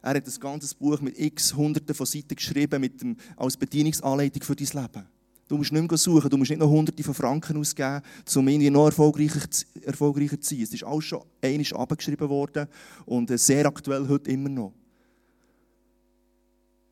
hat 0.03 0.27
ein 0.27 0.39
ganzes 0.39 0.73
Buch 0.75 1.01
mit 1.01 1.19
x 1.19 1.55
Hunderten 1.55 1.95
von 1.95 2.05
Seiten 2.05 2.35
geschrieben 2.35 2.79
mit 2.79 3.01
dem, 3.01 3.17
als 3.35 3.57
Bedienungsanleitung 3.57 4.43
für 4.43 4.55
dein 4.55 4.67
Leben. 4.67 5.16
Du 5.47 5.57
musst 5.57 5.71
nicht 5.71 5.89
mehr 5.89 5.97
suchen, 5.97 6.29
du 6.29 6.37
musst 6.37 6.49
nicht 6.49 6.59
noch 6.59 6.69
hunderte 6.69 7.03
von 7.03 7.13
Franken 7.13 7.57
ausgeben, 7.57 8.01
um 8.35 8.47
irgendwie 8.47 8.69
noch 8.69 8.87
erfolgreicher, 8.87 9.47
erfolgreicher 9.81 10.39
zu 10.41 10.55
sein. 10.55 10.63
Es 10.63 10.73
ist 10.73 10.83
alles 10.83 11.05
schon 11.05 11.23
einmal 11.41 11.65
abgeschrieben 11.73 12.27
worden 12.27 12.67
und 13.05 13.39
sehr 13.39 13.65
aktuell 13.65 14.07
heute 14.07 14.29
immer 14.31 14.49
noch. 14.49 14.73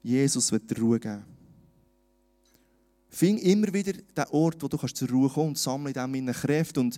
Jesus 0.02 0.52
wird 0.52 0.70
dir 0.70 0.80
Ruhe 0.80 1.00
geben. 1.00 1.26
Fing 3.10 3.38
immer 3.40 3.74
wieder 3.74 3.94
den 3.94 4.26
Ort, 4.32 4.62
wo 4.62 4.68
du 4.68 4.78
zur 4.78 5.10
Ruhe 5.10 5.30
kommen 5.30 5.50
und 5.50 5.58
sammle 5.58 5.92
in 5.92 6.26
dem 6.26 6.34
Kräfte 6.34 6.80
und 6.80 6.98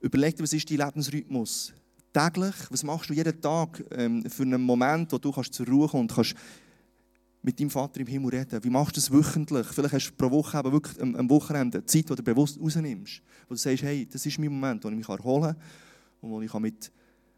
überleg 0.00 0.36
dir, 0.36 0.42
was 0.42 0.52
ist 0.52 0.70
dein 0.70 0.78
Lebensrhythmus? 0.78 1.72
Täglich, 2.12 2.54
was 2.70 2.82
machst 2.82 3.10
du 3.10 3.14
jeden 3.14 3.40
Tag 3.40 3.82
ähm, 3.92 4.24
für 4.28 4.42
einen 4.42 4.60
Moment, 4.60 5.12
wo 5.12 5.18
du 5.18 5.32
kannst 5.32 5.54
zur 5.54 5.66
Ruhe 5.66 5.88
kommen 5.88 6.02
und 6.02 6.14
kannst 6.14 6.34
mit 7.42 7.58
deinem 7.58 7.70
Vater 7.70 8.00
im 8.00 8.06
Himmel 8.06 8.30
reden? 8.30 8.62
Wie 8.62 8.70
machst 8.70 8.96
du 8.96 9.00
das 9.00 9.10
wöchentlich? 9.10 9.66
Vielleicht 9.66 9.94
hast 9.94 10.10
du 10.10 10.14
pro 10.16 10.30
Woche 10.30 10.58
eben 10.58 10.72
wirklich 10.72 11.00
am, 11.00 11.30
Wochenende 11.30 11.84
Zeit, 11.84 12.08
die 12.10 12.14
du 12.14 12.22
bewusst 12.22 12.60
rausnimmst, 12.60 13.22
wo 13.48 13.54
du 13.54 13.58
sagst, 13.58 13.82
hey, 13.82 14.06
das 14.10 14.24
ist 14.26 14.38
mein 14.38 14.52
Moment, 14.52 14.84
wo 14.84 14.88
ich 14.88 14.96
mich 14.96 15.08
erholen 15.08 15.54
kann 15.54 15.56
und 16.20 16.30
wo 16.30 16.40
ich 16.40 16.52
mit, 16.54 16.92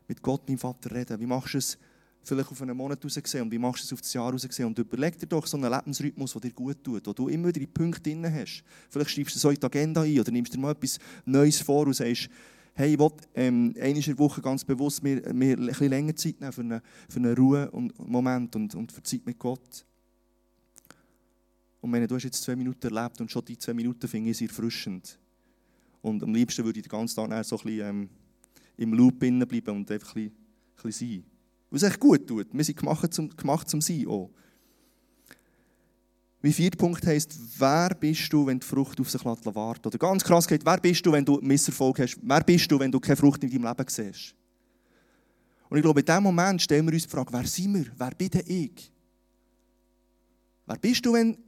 mit 0.08 0.22
Gott, 0.22 0.48
meinem 0.48 0.58
Vater, 0.58 0.90
reden 0.90 1.06
kann. 1.06 1.20
Wie 1.20 1.26
machst 1.26 1.54
du 1.54 1.58
es 1.58 1.78
vielleicht 2.24 2.50
auf 2.50 2.62
einen 2.62 2.76
Monat 2.76 3.04
rausgesehen 3.04 3.44
und 3.44 3.50
wie 3.50 3.58
machst 3.58 3.82
du 3.82 3.86
es 3.86 3.92
auf 3.92 4.00
das 4.00 4.12
Jahr 4.12 4.30
rausgesehen 4.30 4.68
und 4.68 4.78
überleg 4.78 5.18
dir 5.18 5.26
doch 5.26 5.46
so 5.46 5.56
einen 5.56 5.70
Lebensrhythmus, 5.70 6.32
der 6.32 6.40
dir 6.40 6.52
gut 6.52 6.82
tut, 6.82 7.06
wo 7.06 7.12
du 7.12 7.28
immer 7.28 7.48
wieder 7.48 7.60
die 7.60 7.66
Punkte 7.66 8.02
drin 8.02 8.24
hast. 8.32 8.62
Vielleicht 8.90 9.10
schreibst 9.10 9.34
du 9.34 9.38
so 9.38 9.50
in 9.50 9.56
die 9.56 9.66
Agenda 9.66 10.02
ein 10.02 10.18
oder 10.18 10.30
nimmst 10.30 10.54
dir 10.54 10.58
mal 10.58 10.72
etwas 10.72 10.98
Neues 11.24 11.60
vor 11.60 11.86
und 11.86 11.94
sagst, 11.94 12.28
hey, 12.74 12.94
ich 12.94 12.98
will 12.98 13.10
ähm, 13.34 13.74
einmal 13.80 14.02
in 14.02 14.18
Woche 14.18 14.40
ganz 14.40 14.64
bewusst 14.64 15.02
mir, 15.02 15.32
mir 15.32 15.56
ein 15.56 15.66
bisschen 15.66 15.88
länger 15.88 16.16
Zeit 16.16 16.40
nehmen 16.40 16.52
für 16.52 16.60
eine, 16.60 16.82
für 17.08 17.18
eine 17.18 17.36
Ruhe 17.36 17.70
und 17.70 17.98
Moment 17.98 18.56
und, 18.56 18.74
und 18.74 18.92
für 18.92 19.02
Zeit 19.02 19.26
mit 19.26 19.38
Gott. 19.38 19.84
Und 21.82 21.92
wenn 21.92 22.06
du 22.06 22.14
hast 22.14 22.22
jetzt 22.22 22.42
zwei 22.42 22.54
Minuten 22.54 22.94
erlebt 22.94 23.20
und 23.20 23.30
schon 23.30 23.44
die 23.44 23.58
zwei 23.58 23.74
Minuten 23.74 24.06
finde 24.06 24.30
ich 24.30 24.38
sehr 24.38 24.48
erfrischend. 24.48 25.18
Und 26.00 26.22
am 26.22 26.32
liebsten 26.32 26.64
würde 26.64 26.78
ich 26.78 26.84
den 26.84 26.90
ganzen 26.90 27.16
Tag 27.16 27.44
so 27.44 27.58
ein 27.58 27.64
bisschen 27.64 27.88
ähm, 27.88 28.08
im 28.76 28.94
Loop 28.94 29.18
bleiben 29.18 29.40
und 29.40 29.90
einfach 29.90 30.14
ein 30.14 30.14
bisschen, 30.14 30.30
ein 30.30 30.82
bisschen 30.82 31.08
sein. 31.08 31.24
Was 31.70 31.82
echt 31.82 31.98
gut 31.98 32.26
tut. 32.26 32.46
Wir 32.52 32.64
sind 32.64 32.78
gemacht 32.78 33.12
zum, 33.12 33.28
gemacht 33.30 33.68
zum 33.68 33.80
Sein 33.80 34.06
auch. 34.06 34.30
Wie 36.40 36.52
vierter 36.52 36.76
Punkt 36.76 37.04
heisst, 37.04 37.36
wer 37.58 37.90
bist 37.98 38.32
du, 38.32 38.46
wenn 38.46 38.60
die 38.60 38.66
Frucht 38.66 39.00
auf 39.00 39.10
sich 39.10 39.24
wartet? 39.24 39.86
Oder 39.86 39.98
ganz 39.98 40.22
krass 40.22 40.46
geht, 40.46 40.64
wer 40.64 40.78
bist 40.78 41.04
du, 41.04 41.10
wenn 41.10 41.24
du 41.24 41.40
Misserfolg 41.42 41.98
hast? 41.98 42.16
Wer 42.22 42.44
bist 42.44 42.70
du, 42.70 42.78
wenn 42.78 42.92
du 42.92 43.00
keine 43.00 43.16
Frucht 43.16 43.42
in 43.42 43.50
deinem 43.50 43.64
Leben 43.64 43.88
siehst? 43.88 44.34
Und 45.68 45.78
ich 45.78 45.82
glaube, 45.82 46.00
in 46.00 46.06
diesem 46.06 46.22
Moment 46.22 46.62
stellen 46.62 46.86
wir 46.86 46.92
uns 46.92 47.04
die 47.04 47.08
Frage, 47.08 47.32
wer 47.32 47.46
sind 47.46 47.74
wir? 47.74 47.86
Wer 47.96 48.10
bin 48.10 48.30
ich? 48.46 48.92
Wer 50.66 50.78
bist 50.78 51.04
du, 51.04 51.12
wenn 51.12 51.38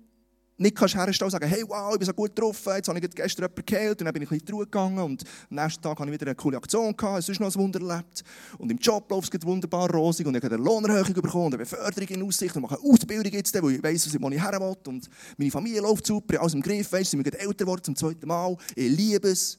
nicht 0.57 0.77
kannst 0.77 0.95
herstellen 0.95 1.27
und 1.27 1.33
sagen, 1.33 1.49
hey, 1.49 1.65
wow, 1.67 1.93
ich 1.93 1.99
bin 1.99 2.07
so 2.07 2.13
gut 2.13 2.39
drauf, 2.39 2.65
jetzt 2.67 2.89
habe 2.89 2.99
ich 2.99 3.11
gestern 3.11 3.45
jemanden 3.45 3.67
geheilt 3.67 4.01
und 4.01 4.05
dann 4.05 4.15
bin 4.15 4.23
ich 4.23 4.31
ein 4.31 4.39
bisschen 4.39 4.59
gegangen 4.59 4.99
und 4.99 5.25
am 5.51 5.57
nächsten 5.57 5.83
Tag 5.83 5.99
habe 5.99 6.09
ich 6.09 6.15
wieder 6.15 6.27
eine 6.27 6.35
coole 6.37 6.57
Aktion 6.57 6.97
gehabt, 6.97 7.19
es 7.19 7.29
ist 7.29 7.41
noch 7.41 7.49
ein 7.49 7.55
Wunder 7.55 7.81
erlebt 7.81 8.23
und 8.59 8.71
im 8.71 8.79
Job 8.79 9.11
läuft 9.11 9.35
es 9.35 9.45
wunderbar 9.45 9.91
rosig 9.91 10.27
und 10.27 10.37
ich 10.37 10.43
habe 10.43 10.55
eine 10.55 10.65
Lohnerhöhung 10.65 11.13
bekommen 11.13 11.47
und 11.47 11.55
eine 11.55 11.65
Beförderung 11.65 12.09
in 12.09 12.23
Aussicht 12.23 12.55
und 12.55 12.63
mache 12.63 12.79
eine 12.81 12.93
Ausbildung 12.93 13.33
jetzt, 13.33 13.63
wo 13.63 13.69
ich 13.69 13.83
weiss, 13.83 14.21
wo 14.21 14.29
ich 14.31 14.43
her 14.43 14.61
will 14.61 14.77
und 14.87 15.09
meine 15.37 15.51
Familie 15.51 15.81
läuft 15.81 16.07
super, 16.07 16.41
alles 16.41 16.55
im 16.55 16.63
Griff, 16.63 16.93
weißt, 16.93 17.11
sind 17.11 17.25
wir 17.25 17.41
älter 17.41 17.65
geworden 17.65 17.83
zum 17.83 17.97
zweiten 17.97 18.27
Mal, 18.27 18.57
ich 18.77 18.97
liebe 18.97 19.29
es. 19.29 19.59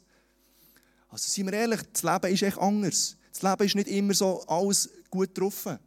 Also 1.10 1.30
seien 1.30 1.46
wir 1.46 1.54
ehrlich, 1.54 1.80
das 1.94 2.04
Leben 2.04 2.34
ist 2.34 2.44
echt 2.44 2.58
anders. 2.58 3.16
Das 3.32 3.42
Leben 3.42 3.64
ist 3.66 3.76
nicht 3.76 3.88
immer 3.88 4.14
so 4.14 4.44
alles 4.48 4.90
gut 5.10 5.34
getroffen. 5.34 5.80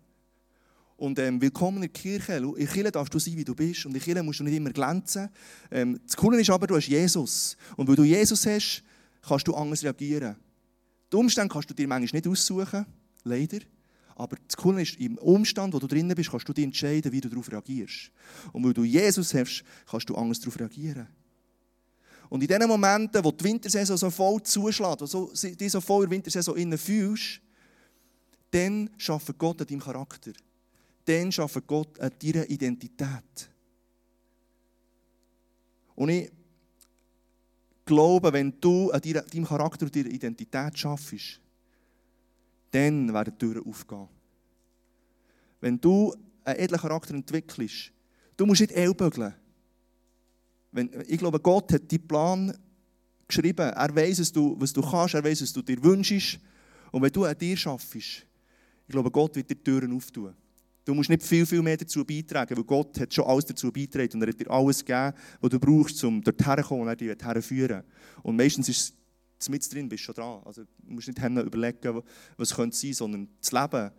Und 0.99 1.17
ähm, 1.21 1.41
willkommen 1.41 1.77
in 1.77 1.83
der 1.83 1.91
Kirche. 1.91 2.33
In 2.39 2.55
der 2.57 2.67
Kirche 2.67 2.91
darfst 2.91 3.15
du 3.15 3.21
sein, 3.21 3.37
wie 3.37 3.45
du 3.45 3.55
bist. 3.55 3.87
Und 3.87 3.93
in 3.93 3.95
der 3.95 4.03
Kirche 4.03 4.21
musst 4.21 4.41
du 4.41 4.45
nicht 4.45 4.57
immer 4.57 4.71
glänzen. 4.71 5.29
Ähm, 5.71 6.01
das 6.05 6.17
Coole 6.17 6.41
ist 6.41 6.51
aber, 6.51 6.67
du 6.67 6.75
hast 6.75 6.89
Jesus. 6.89 7.57
Und 7.77 7.87
weil 7.87 7.95
du 7.95 8.03
Jesus 8.03 8.45
hast, 8.45 8.83
kannst 9.23 9.47
du 9.47 9.55
anders 9.55 9.85
reagieren. 9.85 10.35
Die 11.13 11.17
Umstände 11.17 11.53
kannst 11.53 11.71
du 11.71 11.75
dir 11.75 11.87
manchmal 11.87 12.19
nicht 12.19 12.27
aussuchen, 12.27 12.85
leider. 13.23 13.61
Aber 14.17 14.37
das 14.45 14.57
Coole 14.57 14.83
ist, 14.83 14.97
im 14.97 15.17
Umstand, 15.19 15.73
wo 15.73 15.79
du 15.79 15.87
drinnen 15.87 16.17
bist, 16.17 16.33
kannst 16.33 16.49
du 16.49 16.53
dir 16.53 16.65
entscheiden, 16.65 17.13
wie 17.13 17.21
du 17.21 17.29
darauf 17.29 17.49
reagierst. 17.49 18.11
Und 18.53 18.65
weil 18.65 18.75
du 18.75 18.83
Jesus 18.83 19.33
hast, 19.35 19.63
kannst 19.89 20.11
du 20.11 20.17
anders 20.17 20.41
darauf 20.41 20.59
reagieren. 20.59 21.07
Und 22.29 22.43
in 22.43 22.49
den 22.49 22.67
Momenten, 22.67 23.23
wo 23.23 23.31
die 23.31 23.45
Wintersaison 23.45 23.97
so 23.97 24.11
voll 24.11 24.43
zuschlägt, 24.43 25.01
wo 25.01 25.07
du 25.07 25.33
dich 25.33 25.71
so 25.71 25.81
voll 25.81 26.03
in 26.03 26.11
der 26.11 26.17
Wintersaison 26.17 26.77
fühlst, 26.77 27.41
dann 28.51 28.91
schafft 28.99 29.39
Gott 29.39 29.61
an 29.61 29.67
deinem 29.69 29.81
Charakter 29.81 30.33
dann 31.09 31.33
schafft 31.33 31.67
Gott 31.67 31.99
an 32.01 32.13
deiner 32.23 32.49
Identität. 32.51 33.51
Und 35.95 36.11
ich 36.11 36.31
glaube, 37.85 38.33
wenn 38.33 38.61
du 38.61 38.91
an 38.91 39.01
deinem 39.01 39.45
Charakter 39.45 39.87
und 39.87 39.97
deiner 39.97 40.11
Identität 40.11 40.79
schaffst, 40.79 41.41
dann 42.71 43.13
werden 43.13 43.33
die 43.33 43.39
Türen 43.39 43.67
aufgehen. 43.67 44.09
Wenn 45.61 45.81
du 45.81 46.15
einen 46.45 46.59
edlen 46.59 46.81
Charakter 46.81 47.15
entwickelst, 47.15 47.91
du 48.37 48.47
musst 48.47 48.61
nicht 48.61 48.73
ellbögeln. 48.73 49.35
Ich 51.09 51.19
glaube, 51.19 51.41
Gott 51.41 51.73
hat 51.73 51.91
deinen 51.91 52.07
Plan 52.07 52.59
geschrieben. 53.27 53.71
Er 53.71 53.97
weiß, 53.97 54.21
was 54.21 54.31
du, 54.31 54.55
was 54.61 54.73
du 54.73 54.83
kannst, 54.83 55.15
er 55.15 55.25
weiß, 55.25 55.43
was 55.43 55.53
du 55.53 55.63
dir 55.63 55.83
wünschst. 55.83 56.39
Und 56.93 57.03
wenn 57.03 57.13
du 57.13 57.25
an 57.25 57.37
dir 57.37 57.57
schaffst, 57.57 57.95
ich 57.95 58.27
glaube, 58.87 59.11
Gott 59.11 59.35
wird 59.37 59.51
dir 59.51 59.65
Türen 59.65 59.97
auftun. 59.97 60.35
Du 60.89 60.95
musst 60.95 61.11
nicht 61.11 61.23
viel, 61.23 61.45
viel 61.45 61.61
mehr 61.61 61.77
dazu 61.77 62.03
beitragen, 62.03 62.57
weil 62.57 62.65
Gott 62.65 62.99
hat 62.99 63.13
schon 63.13 63.27
alles 63.27 63.45
dazu 63.45 63.71
beitragen 63.71 64.11
und 64.15 64.23
er 64.23 64.29
hat 64.29 64.41
dir 64.41 64.51
alles 64.51 64.83
gegeben, 64.83 65.13
was 65.39 65.51
du 65.51 65.61
brauchst, 65.61 66.03
um 66.03 66.23
dorthin 66.23 66.57
zu 66.57 66.63
kommen 66.63 66.81
und 66.81 66.89
er 66.89 66.97
dich 66.97 67.15
herführen 67.23 67.83
Und 68.23 68.37
meistens 68.37 68.71
ist 68.71 68.95
es 69.39 69.49
mit 69.51 69.71
drin, 69.71 69.87
bist 69.87 70.05
schon 70.05 70.15
dran. 70.15 70.41
Also, 70.47 70.63
du 70.63 70.91
musst 70.95 71.09
nicht 71.09 71.19
überlegen, 71.23 72.03
was 72.39 72.55
könnte 72.55 72.75
sein, 72.75 72.95
sondern 72.95 73.29
das 73.39 73.53
Leben. 73.53 73.91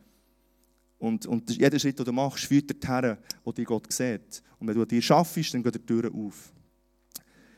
Und, 0.98 1.28
und 1.28 1.56
jeder 1.56 1.78
Schritt, 1.78 2.00
den 2.00 2.06
du 2.06 2.12
machst, 2.12 2.46
führt 2.46 2.72
dorthin, 2.72 3.18
wo 3.44 3.52
dir 3.52 3.66
Gott 3.66 3.94
sieht. 3.94 4.42
Und 4.58 4.68
wenn 4.68 4.74
du 4.74 4.82
an 4.82 4.88
dir 4.88 5.02
schaffst, 5.04 5.54
dann 5.54 5.62
geht 5.62 5.76
die 5.76 5.86
Türen 5.86 6.12
auf. 6.12 6.52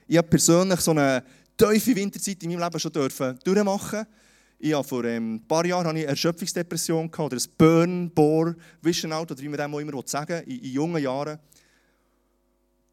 Ich 0.10 0.18
habe 0.18 0.28
persönlich 0.28 0.82
so 0.82 0.92
eine 0.92 1.24
tiefe 1.56 1.96
Winterzeit 1.96 2.44
in 2.44 2.50
meinem 2.50 2.64
Leben 2.64 2.80
schon 2.82 2.92
dürfen 2.92 3.40
durchmachen 3.46 4.06
ich 4.62 4.74
habe 4.74 4.88
vor 4.88 5.04
ähm, 5.06 5.36
ein 5.36 5.48
paar 5.48 5.66
Jahren 5.66 5.88
eine 5.88 6.04
Erschöpfungsdepression 6.06 7.10
oder 7.10 7.36
ein 7.36 7.44
Burn, 7.58 8.12
Bore, 8.12 8.56
Vision 8.82 9.12
Out, 9.12 9.32
oder 9.32 9.42
wie 9.42 9.50
man 9.50 9.58
dem 9.58 9.80
immer 9.80 10.02
sagen 10.06 10.44
will, 10.46 10.54
in, 10.54 10.64
in 10.64 10.72
jungen 10.72 11.02
Jahren. 11.02 11.40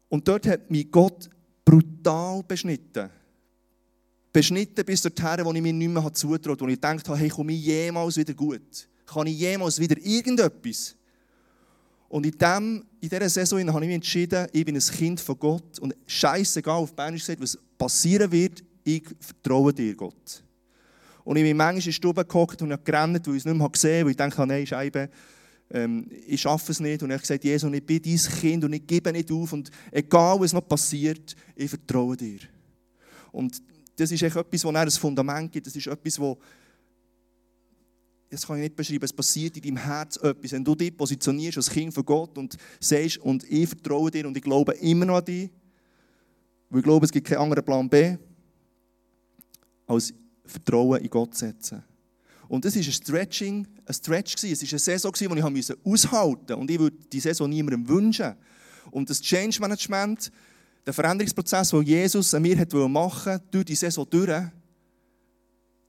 Und 0.09 0.27
dort 0.27 0.47
hat 0.47 0.69
mich 0.71 0.89
Gott 0.89 1.29
brutal 1.63 2.43
beschnitten. 2.43 3.09
Beschnitten 4.33 4.83
bis 4.83 5.01
dorthin, 5.01 5.45
wo 5.45 5.53
ich 5.53 5.61
mir 5.61 5.73
nicht 5.73 5.89
mehr 5.89 6.13
zutraut, 6.13 6.59
wo 6.59 6.67
ich 6.67 6.75
gedacht 6.75 7.07
habe, 7.07 7.17
hey, 7.17 7.29
komme 7.29 7.53
ich 7.53 7.63
jemals 7.63 8.17
wieder 8.17 8.33
gut? 8.33 8.89
Kann 9.05 9.27
ich 9.27 9.37
jemals 9.37 9.79
wieder 9.79 9.97
irgendetwas? 9.97 10.95
Und 12.07 12.25
in, 12.25 12.37
dem, 12.37 12.83
in 12.99 13.09
dieser 13.09 13.29
Saison 13.29 13.59
habe 13.71 13.85
ich 13.85 13.89
mich 13.89 13.95
entschieden, 13.95 14.47
ich 14.51 14.65
bin 14.65 14.75
ein 14.75 14.81
Kind 14.81 15.19
von 15.21 15.37
Gott 15.37 15.77
und 15.79 15.95
scheißegal, 16.07 16.77
auf 16.77 16.95
Bernisch 16.95 17.21
gesagt, 17.21 17.41
was 17.41 17.57
passieren 17.77 18.31
wird, 18.31 18.63
ich 18.83 19.03
vertraue 19.19 19.71
dir, 19.71 19.95
Gott. 19.95 20.43
Und 21.29 21.35
ich 21.35 21.43
bin 21.43 21.57
manchmal 21.57 21.75
in 21.75 21.83
die 21.83 21.93
Stube 21.93 22.25
gehockt 22.25 22.59
und 22.63 22.71
habe 22.71 22.81
gerannt, 22.81 23.27
weil 23.27 23.35
ich 23.35 23.41
es 23.41 23.45
nicht 23.45 23.55
mehr 23.55 23.69
gesehen 23.69 23.99
habe, 23.99 24.05
weil 24.05 24.11
ich 24.11 24.17
dachte, 24.17 24.47
nein, 24.47 24.65
Scheibe, 24.65 25.11
ähm, 25.69 26.09
ich 26.25 26.41
schaffe 26.41 26.71
es 26.71 26.79
nicht. 26.79 27.03
Und 27.03 27.11
ich 27.11 27.13
habe 27.13 27.21
gesagt, 27.21 27.43
Jesus, 27.43 27.71
ich 27.71 27.85
bin 27.85 28.01
dein 28.01 28.17
Kind 28.17 28.63
und 28.63 28.73
ich 28.73 28.87
gebe 28.87 29.11
nicht 29.11 29.31
auf. 29.31 29.53
Und 29.53 29.69
egal, 29.91 30.39
was 30.39 30.53
noch 30.53 30.67
passiert, 30.67 31.35
ich 31.55 31.69
vertraue 31.69 32.17
dir. 32.17 32.39
Und 33.31 33.61
das 33.95 34.11
ist 34.11 34.23
echt 34.23 34.35
etwas, 34.35 34.63
wo 34.63 34.71
ein 34.71 34.89
Fundament 34.89 35.51
gibt. 35.51 35.67
Das 35.67 35.75
ist 35.75 35.85
etwas, 35.85 36.19
wo 36.19 36.39
das 38.31 38.47
kann 38.47 38.55
ich 38.55 38.63
nicht 38.63 38.75
beschreiben, 38.75 39.05
es 39.05 39.13
passiert 39.13 39.55
in 39.55 39.61
deinem 39.61 39.77
Herz 39.77 40.17
etwas. 40.17 40.51
Wenn 40.51 40.63
du 40.63 40.73
dich 40.73 40.97
positionierst 40.97 41.57
als 41.57 41.69
Kind 41.69 41.93
von 41.93 42.05
Gott 42.05 42.35
und 42.39 42.57
sagst, 42.79 43.19
und 43.19 43.43
ich 43.43 43.69
vertraue 43.69 44.09
dir 44.09 44.25
und 44.25 44.35
ich 44.35 44.41
glaube 44.41 44.73
immer 44.77 45.05
noch 45.05 45.17
an 45.17 45.25
dich, 45.25 45.51
weil 46.71 46.79
ich 46.79 46.85
glaube, 46.85 47.05
es 47.05 47.11
gibt 47.11 47.27
keinen 47.27 47.41
anderen 47.41 47.63
Plan 47.63 47.87
B, 47.87 48.17
als 49.85 50.11
Vertrauen 50.49 51.01
in 51.01 51.09
Gott 51.09 51.35
setzen. 51.35 51.83
Und 52.47 52.65
das 52.65 52.75
war 52.75 52.81
ein 52.81 52.91
Stretching, 52.91 53.67
ein 53.85 53.93
Stretch. 53.93 54.35
Es 54.35 54.43
war 54.43 54.49
eine 54.49 54.79
Saison, 54.79 55.11
die 55.13 55.59
ich 55.59 55.71
aushalten 55.83 56.39
musste. 56.39 56.57
Und 56.57 56.71
ich 56.71 56.79
würde 56.79 56.97
die 57.11 57.19
Saison 57.19 57.49
niemandem 57.49 57.87
wünschen. 57.87 58.33
Und 58.91 59.09
das 59.09 59.21
Change 59.21 59.59
Management, 59.59 60.31
der 60.85 60.93
Veränderungsprozess, 60.93 61.69
den 61.69 61.83
Jesus 61.83 62.33
an 62.33 62.41
mir 62.41 62.55
machen 62.55 62.93
wollte, 62.93 63.43
durch 63.51 63.65
die 63.65 63.75
Saison 63.75 64.07
durch, 64.09 64.41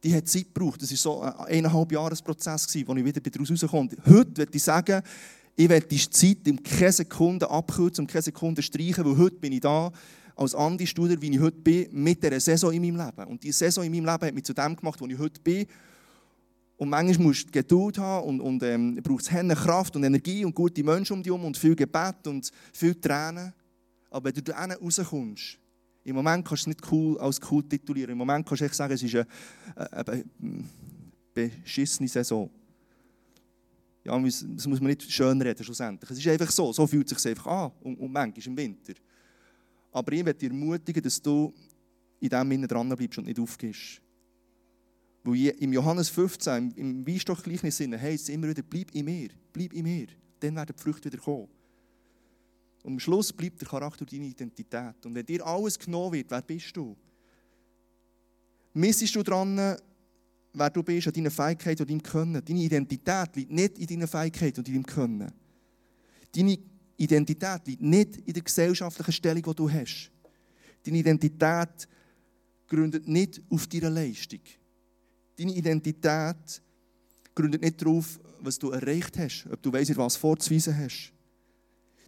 die 0.03 0.14
hat 0.14 0.29
Zeit 0.29 0.53
gebraucht. 0.53 0.83
Das 0.83 0.90
war 0.90 0.96
so 0.96 1.20
ein 1.23 1.35
eineinhalb 1.46 1.92
Jahresprozess, 1.92 2.66
wo 2.87 2.94
ich 2.94 3.05
wieder 3.05 3.20
daraus 3.20 3.51
rauskam. 3.51 3.88
Heute 4.07 4.37
würde 4.37 4.51
ich 4.53 4.62
sagen, 4.62 5.03
ich 5.57 5.68
werde 5.68 5.87
die 5.87 6.11
Zeit 6.11 6.46
in 6.46 6.62
keine 6.62 6.92
Sekunde 6.92 7.51
abkürzen 7.51 8.05
und 8.05 8.11
keine 8.11 8.23
Sekunde 8.23 8.62
streichen, 8.62 9.05
weil 9.05 9.16
heute 9.16 9.37
bin 9.37 9.53
ich 9.53 9.61
da 9.61 9.92
als 10.37 10.55
Andi 10.55 10.87
Studer, 10.87 11.21
wie 11.21 11.31
ich 11.31 11.40
heute 11.40 11.59
bin, 11.59 11.88
mit 11.93 12.23
dieser 12.23 12.40
Saison 12.40 12.73
in 12.73 12.83
meinem 12.83 13.07
Leben. 13.07 13.31
Und 13.31 13.43
diese 13.43 13.59
Saison 13.59 13.85
in 13.85 13.93
meinem 13.93 14.07
Leben 14.07 14.27
hat 14.27 14.35
mich 14.35 14.45
zu 14.45 14.55
dem 14.55 14.77
gemacht, 14.77 15.01
wo 15.01 15.07
ich 15.07 15.19
heute 15.19 15.40
bin. 15.40 15.66
Und 16.77 16.88
manchmal 16.88 17.27
musst 17.27 17.49
du 17.49 17.51
Geduld 17.53 17.99
haben 17.99 18.27
und, 18.27 18.40
und 18.40 18.62
ähm, 18.62 18.99
brauchst 19.03 19.29
Kraft 19.29 19.97
und 19.97 20.05
Energie 20.05 20.45
und 20.45 20.55
gute 20.55 20.83
Menschen 20.83 21.12
um 21.12 21.23
dich 21.23 21.31
herum 21.31 21.45
und 21.45 21.59
viel 21.59 21.77
Gebet 21.77 22.27
und 22.27 22.51
viel 22.73 22.95
Tränen. 22.95 23.53
Aber 24.11 24.25
wenn 24.25 24.35
du 24.35 24.43
da 24.43 24.64
rauskommst, 24.64 25.59
im 26.05 26.16
Moment 26.16 26.47
kannst 26.47 26.66
du 26.66 26.71
es 26.71 26.77
nicht 26.77 26.93
cool 26.93 27.19
als 27.19 27.38
cool 27.51 27.62
titulieren. 27.62 28.12
Im 28.12 28.19
Moment 28.19 28.47
kannst 28.47 28.62
du 28.62 28.64
echt 28.64 28.75
sagen, 28.75 28.95
es 28.95 29.03
ist 29.03 29.14
eine, 29.14 29.27
eine, 29.93 30.25
eine 30.40 30.64
beschissene 31.35 32.09
Saison. 32.09 32.51
Ja, 34.03 34.19
das 34.19 34.66
muss 34.66 34.81
man 34.81 34.85
nicht 34.85 35.11
schön 35.12 35.40
reden, 35.43 35.62
schlussendlich. 35.62 36.11
Es 36.11 36.19
ist 36.19 36.27
einfach 36.27 36.51
so, 36.51 36.73
so 36.73 36.87
fühlt 36.87 37.12
es 37.12 37.23
sich 37.23 37.31
einfach 37.31 37.47
an, 37.47 37.73
und, 37.83 37.97
und 37.99 38.11
manchmal 38.11 38.47
im 38.47 38.57
Winter. 38.57 38.95
Aber 39.92 40.12
ich 40.12 40.24
möchte 40.24 40.40
dich 40.40 40.50
ermutigen, 40.50 41.03
dass 41.03 41.20
du 41.20 41.53
in 42.20 42.29
dem 42.29 42.50
Innen 42.53 42.68
dran 42.68 42.88
bleibst 42.88 43.18
und 43.18 43.26
nicht 43.26 43.40
aufgehst. 43.40 44.00
Weil 45.22 45.55
im 45.59 45.72
Johannes 45.72 46.09
15, 46.09 46.72
im 46.76 47.07
Weinstock-Gleichnis, 47.07 47.81
heißt 47.81 48.24
es 48.24 48.29
immer 48.29 48.48
wieder, 48.48 48.62
bleib 48.62 48.94
in 48.94 49.05
mir, 49.05 49.29
bleib 49.53 49.72
in 49.72 49.83
mir. 49.83 50.07
Dann 50.38 50.57
werden 50.57 50.74
die 50.76 50.83
Früchte 50.83 51.12
wieder 51.12 51.22
kommen. 51.22 51.48
Und 52.83 52.92
am 52.92 53.00
Schluss 53.00 53.33
bleibt 53.33 53.61
der 53.61 53.68
Charakter 53.68 54.07
deine 54.07 54.26
Identität. 54.26 55.05
Und 55.05 55.14
wenn 55.14 55.26
dir 55.26 55.44
alles 55.44 55.79
genommen 55.79 56.14
wird, 56.14 56.31
wer 56.31 56.40
bist 56.40 56.74
du? 56.74 56.96
Missest 58.72 59.14
du 59.14 59.22
dran, 59.22 59.76
wer 60.53 60.70
du 60.70 60.83
bist, 60.83 61.07
an 61.07 61.12
deiner 61.12 61.31
Fähigkeit 61.31 61.79
und 61.81 61.90
deinem 61.90 62.03
Können? 62.03 62.42
Deine 62.42 62.61
Identität 62.61 63.37
liegt 63.37 63.50
nicht 63.50 63.79
in 63.79 63.87
deiner 63.87 64.09
Fähigkeit 64.09 64.57
und 64.57 64.66
deinem 64.66 64.87
Können. 64.87 65.31
Deine 66.35 66.59
Identität 67.00 67.66
liegt 67.66 67.80
nicht 67.80 68.16
in 68.18 68.34
der 68.34 68.42
gesellschaftlichen 68.42 69.12
Stellung, 69.12 69.42
die 69.42 69.54
du 69.54 69.70
hast. 69.70 70.10
Deine 70.84 70.98
Identität 70.98 71.88
gründet 72.68 73.08
nicht 73.08 73.40
auf 73.48 73.66
deiner 73.66 73.88
Leistung. 73.88 74.40
Deine 75.38 75.54
Identität 75.54 76.62
gründet 77.34 77.62
nicht 77.62 77.80
darauf, 77.80 78.20
was 78.40 78.58
du 78.58 78.70
erreicht 78.70 79.18
hast, 79.18 79.46
ob 79.50 79.62
du 79.62 79.72
weißt, 79.72 79.96
was 79.96 80.16
vorzuweisen 80.16 80.76
hast. 80.76 81.12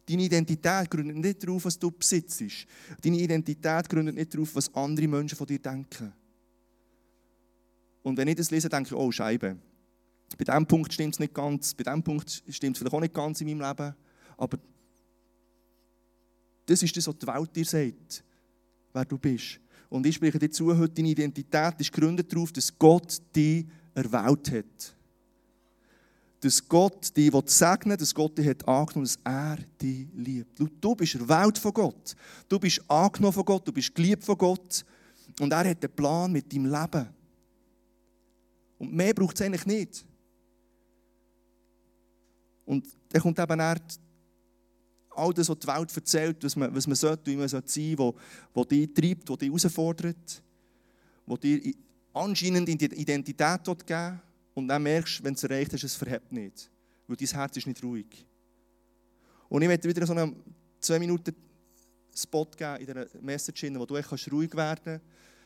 Deine 0.07 0.24
Identität 0.24 0.90
gründet 0.90 1.16
nicht 1.16 1.42
darauf, 1.42 1.64
was 1.64 1.78
du 1.78 1.90
besitzt. 1.90 2.42
Deine 3.00 3.18
Identität 3.18 3.88
gründet 3.88 4.14
nicht 4.14 4.35
darauf, 4.35 4.55
was 4.55 4.74
andere 4.74 5.09
Menschen 5.09 5.37
von 5.37 5.46
dir 5.46 5.59
denken. 5.59 6.12
Und 8.02 8.18
wenn 8.18 8.28
ich 8.28 8.37
das 8.37 8.50
lese, 8.50 8.68
denke 8.68 8.88
ich, 8.88 8.94
oh 8.94 9.11
Scheibe. 9.11 9.57
Bei 10.37 10.44
diesem 10.44 10.66
Punkt 10.66 10.92
stimmt 10.92 11.14
es 11.14 11.20
nicht 11.20 11.33
ganz, 11.33 11.72
bei 11.72 11.85
diesem 11.85 12.02
Punkt 12.02 12.42
stimmt 12.48 12.76
es 12.76 12.78
vielleicht 12.78 12.94
auch 12.94 13.00
nicht 13.00 13.14
ganz 13.14 13.40
in 13.40 13.46
meinem 13.46 13.61
Leben. 13.61 13.94
Aber 14.37 14.59
das 16.66 16.83
ist 16.83 16.96
das, 16.96 17.07
was 17.07 17.18
die 17.18 17.27
Welt 17.27 17.57
dir 17.57 17.64
sagt, 17.64 18.25
wer 18.92 19.05
du 19.05 19.18
bist. 19.18 19.61
Und 19.88 20.07
ich 20.07 20.14
spreche 20.14 20.38
dir 20.38 20.51
zu, 20.51 20.77
heute 20.77 20.94
deine 20.94 21.11
Identität 21.11 21.75
ist 21.79 21.92
gegründet 21.92 22.33
darauf, 22.33 22.51
dass 22.53 22.77
Gott 22.79 23.20
dich 23.35 23.66
erwählt 23.94 24.51
hat. 24.51 24.96
Dass 26.40 26.66
Gott 26.66 27.16
dich 27.16 27.31
segnen 27.46 27.90
will, 27.90 27.96
dass 27.98 28.14
Gott 28.14 28.38
dich 28.38 28.48
hat 28.48 28.66
angenommen 28.66 29.05
dass 29.05 29.18
er 29.22 29.59
dich 29.81 30.07
liebt. 30.14 30.59
Du 30.81 30.94
bist 30.94 31.14
erwählt 31.14 31.59
von 31.59 31.72
Gott. 31.72 32.16
Du 32.48 32.59
bist 32.59 32.83
angenommen 32.88 33.35
von 33.35 33.44
Gott, 33.44 33.68
du 33.68 33.72
bist 33.72 33.94
geliebt 33.94 34.25
von 34.25 34.38
Gott. 34.38 34.85
Und 35.38 35.53
er 35.53 35.68
hat 35.68 35.85
einen 35.85 35.94
Plan 35.94 36.33
mit 36.33 36.53
deinem 36.53 36.72
Leben. 36.72 37.09
Und 38.79 38.92
mehr 38.92 39.14
braucht 39.14 39.37
es 39.37 39.42
eigentlich 39.42 39.66
nicht. 39.66 40.05
Und 42.64 42.87
dann 43.11 43.22
kommt 43.22 43.38
eben 43.38 43.61
all 45.14 45.33
das, 45.33 45.48
was 45.48 45.59
die 45.59 45.66
Welt 45.66 45.96
erzählt, 45.96 46.44
was 46.44 46.57
man, 46.57 46.75
was 46.75 46.87
man 46.87 46.96
sollte, 46.96 47.31
wie 47.31 47.37
man 47.37 47.48
sein 47.48 47.62
sollte, 47.64 48.14
was, 48.55 48.68
dich 48.68 48.92
treibt, 48.92 49.29
was 49.29 49.38
dich 49.38 49.48
herausfordert, 49.48 50.42
was 51.27 51.40
dir 51.40 51.75
anscheinend 52.12 52.68
Identität 52.68 53.64
geben 53.87 54.20
und 54.55 54.68
dann 54.68 54.83
merkst 54.83 55.20
du, 55.20 55.25
wenn 55.25 55.35
es 55.35 55.42
erreicht 55.44 55.72
hast, 55.72 55.85
es 55.85 55.94
verhebt 55.94 56.31
nicht. 56.33 56.70
Weil 57.07 57.16
dein 57.16 57.29
Herz 57.29 57.57
ist 57.57 57.66
nicht 57.66 57.83
ruhig. 57.83 58.27
Und 59.48 59.62
ich 59.62 59.68
möchte 59.68 59.88
wieder 59.88 60.07
so 60.07 60.12
einen 60.12 60.37
2 60.81 60.98
Minuten 60.98 61.35
Spot 62.14 62.46
geben 62.57 62.77
in 62.81 62.87
dieser 62.87 63.07
Message, 63.20 63.70
wo 63.75 63.87
du 63.87 63.96
echt 63.96 64.33
ruhig 64.33 64.55
werden 64.55 65.01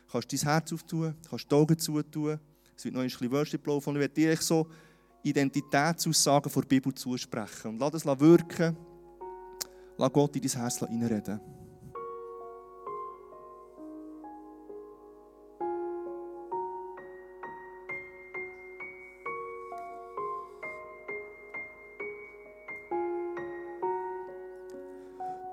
kannst, 0.08 0.28
kannst 0.28 0.32
dein 0.32 0.40
Herz 0.40 0.72
auftun, 0.72 1.14
kannst 1.28 1.50
die 1.50 1.54
Augen 1.54 1.78
zutun. 1.78 2.38
Es 2.76 2.84
wird 2.84 2.94
noch 2.94 3.00
ein 3.00 3.08
bisschen 3.08 3.30
Worship 3.30 3.66
laufen. 3.66 3.90
Und 3.90 3.96
ich 3.96 4.00
werde 4.00 4.14
dir 4.14 4.36
so 4.36 4.66
Identitätsaussagen 5.22 6.50
von 6.50 6.62
der 6.62 6.68
Bibel 6.68 6.94
zusprechen. 6.94 7.68
Und 7.68 7.78
lass 7.78 8.02
das 8.02 8.20
wirken. 8.20 8.76
Lass 9.98 10.12
Gott 10.12 10.36
in 10.36 10.42
dein 10.42 10.60
Herz 10.60 10.78
hineinreden. 10.78 11.40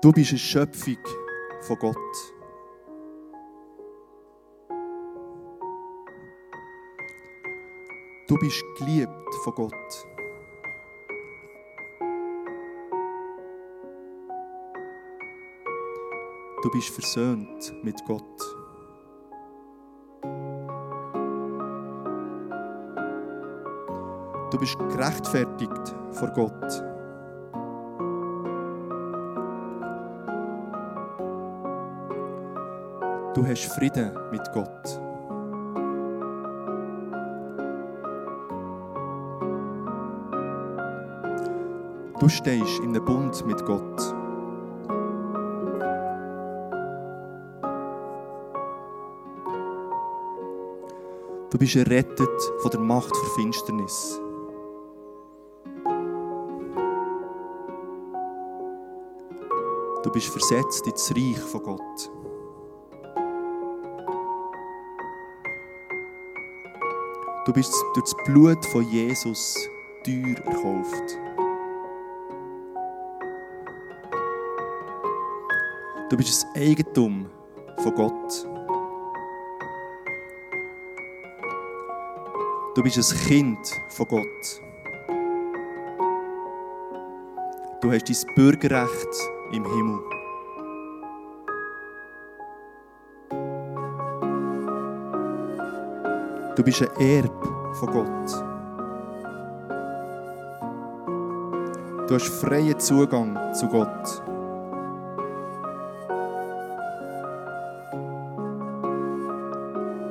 Du 0.02 0.12
bist 0.12 0.32
eine 0.32 0.38
Schöpfung 0.38 0.98
von 1.62 1.78
Gott. 1.78 1.96
Du 8.28 8.36
bist 8.36 8.62
geliebt 8.78 9.34
von 9.44 9.54
Gott. 9.54 10.13
Du 16.64 16.70
bist 16.70 16.88
versöhnt 16.88 17.74
mit 17.82 18.02
Gott. 18.06 18.40
Du 24.50 24.58
bist 24.58 24.78
gerechtfertigt 24.78 25.94
vor 26.12 26.28
Gott. 26.30 26.82
Du 33.34 33.46
hast 33.46 33.64
Frieden 33.74 34.16
mit 34.30 34.50
Gott. 34.54 35.00
Du 42.20 42.28
stehst 42.30 42.78
in 42.78 42.88
einem 42.88 43.04
Bund 43.04 43.44
mit 43.44 43.62
Gott. 43.66 44.23
Du 51.54 51.58
bist 51.58 51.76
errettet 51.76 52.52
von 52.62 52.70
der 52.72 52.80
Macht 52.80 53.12
der 53.14 53.30
Finsternis. 53.36 54.20
Du 60.02 60.10
bist 60.10 60.30
versetzt 60.30 60.84
ins 60.84 61.12
Reich 61.14 61.38
von 61.38 61.62
Gott. 61.62 62.10
Du 67.46 67.52
bist 67.52 67.72
durch 67.94 68.04
das 68.04 68.16
Blut 68.24 68.66
von 68.66 68.82
Jesus 68.90 69.56
teuer 70.04 70.34
erkauft. 70.46 71.18
Du 76.10 76.16
bist 76.16 76.30
das 76.30 76.46
Eigentum 76.56 77.30
von 77.78 77.94
Gott. 77.94 78.53
Du 82.74 82.82
bist 82.82 82.98
ein 82.98 83.18
Kind 83.28 83.80
von 83.88 84.08
Gott. 84.08 84.60
Du 87.80 87.92
hast 87.92 88.08
dein 88.08 88.34
Bürgerrecht 88.34 89.30
im 89.52 89.64
Himmel. 89.64 90.00
Du 96.56 96.64
bist 96.64 96.82
ein 96.82 96.88
Erb 96.98 97.44
von 97.74 97.90
Gott. 97.92 98.44
Du 102.08 102.14
hast 102.16 102.26
freien 102.26 102.80
Zugang 102.80 103.54
zu 103.54 103.68
Gott. 103.68 104.20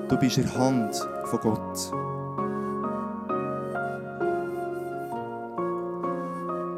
Du 0.07 0.17
bist 0.17 0.37
in 0.37 0.43
der 0.43 0.57
Hand 0.57 0.95
von 1.25 1.39
Gott. 1.41 2.12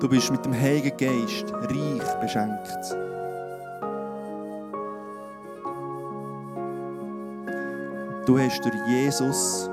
Du 0.05 0.11
bist 0.11 0.31
mit 0.31 0.45
dem 0.45 0.53
Heiligen 0.53 0.95
Geist 0.97 1.51
reich 1.51 2.19
beschenkt. 2.21 2.95
Du 8.27 8.37
hast 8.37 8.63
durch 8.63 8.75
Jesus 8.87 9.67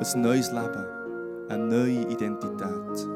ein 0.00 0.22
neues 0.22 0.50
Leben, 0.50 0.86
eine 1.50 1.66
neue 1.66 2.00
Identität. 2.10 3.08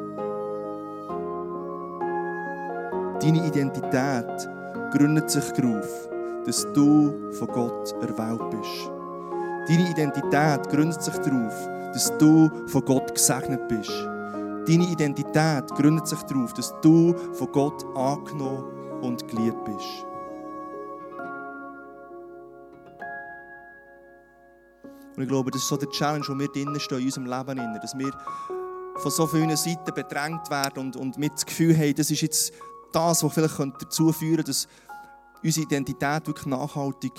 Deine 3.23 3.47
Identität 3.47 4.51
gründet 4.93 5.31
sich 5.31 5.51
darauf, 5.53 6.11
dass 6.45 6.71
du 6.75 7.15
von 7.33 7.49
Gott 7.49 7.95
erwählt 8.03 8.51
bist. 8.51 8.91
Deine 9.71 9.91
Identität 9.91 10.69
gründet 10.69 11.03
sich 11.03 11.17
darauf, 11.17 11.69
dass 11.95 12.13
du 12.19 12.51
von 12.67 12.85
Gott 12.85 13.15
gesegnet 13.15 13.67
bist. 13.69 14.16
Deine 14.67 14.91
Identität 14.91 15.69
gründet 15.77 16.09
sich 16.09 16.21
darauf, 16.23 16.53
dass 16.53 16.75
du 16.81 17.15
von 17.35 17.53
Gott 17.53 17.85
angenommen 17.97 18.65
und 19.01 19.29
geliebt 19.29 19.65
bist. 19.65 20.05
Und 25.17 25.23
ich 25.23 25.29
glaube, 25.29 25.53
das 25.53 25.63
ist 25.63 25.69
so 25.69 25.77
der 25.77 25.89
Challenge, 25.91 26.25
wo 26.27 26.37
wir 26.37 26.49
drinnen 26.49 26.81
stehen 26.81 26.99
in 26.99 27.05
unserem 27.05 27.27
Leben, 27.27 27.79
dass 27.81 27.97
wir 27.97 28.11
von 28.97 29.11
so 29.11 29.27
vielen 29.27 29.57
Seiten 29.57 29.95
bedrängt 29.95 30.51
werden 30.51 30.87
und, 30.87 30.97
und 30.97 31.17
mit 31.17 31.33
dem 31.33 31.47
Gefühl 31.47 31.77
haben, 31.77 31.95
das 31.95 32.11
ist 32.11 32.23
jetzt 32.23 32.53
das, 32.93 33.23
was 33.23 33.33
vielleicht 33.33 33.59
dazu 33.59 34.13
führen 34.13 34.37
könnte, 34.37 34.51
dass 34.51 34.69
unsere 35.45 35.65
Identität 35.67 36.27
wirklich 36.27 36.47
nachhaltig 36.47 37.13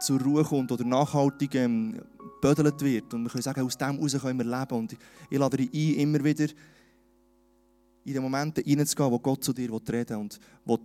zur 0.00 0.20
Ruhe 0.20 0.44
kommt 0.44 0.70
oder 0.70 0.84
nachhaltig 0.84 1.54
ähm, 1.56 2.00
wird. 2.40 3.14
Und 3.14 3.24
wir 3.24 3.30
können 3.30 3.42
sagen, 3.42 3.62
aus 3.62 3.76
dem 3.76 3.96
heraus 3.96 4.20
können 4.20 4.38
wir 4.38 4.44
leben. 4.44 4.78
Und 4.78 4.96
ich 5.30 5.38
lade 5.38 5.56
dich 5.56 5.72
ein, 5.72 6.00
immer 6.00 6.22
wieder 6.22 6.46
in 8.04 8.12
den 8.12 8.22
Momenten 8.22 8.62
hineinzugehen, 8.64 9.10
wo 9.10 9.18
Gott 9.18 9.42
zu 9.42 9.52
dir 9.52 9.70
reden 9.88 10.16
und 10.18 10.38
wo 10.64 10.78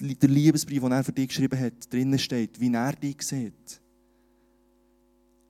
der 0.00 0.28
Liebesbrief, 0.28 0.82
den 0.82 0.92
er 0.92 1.04
für 1.04 1.12
dich 1.12 1.28
geschrieben 1.28 1.58
hat, 1.58 1.92
drinnen 1.92 2.18
steht, 2.18 2.58
wie 2.60 2.72
er 2.72 2.92
dich 2.92 3.22
sieht. 3.22 3.80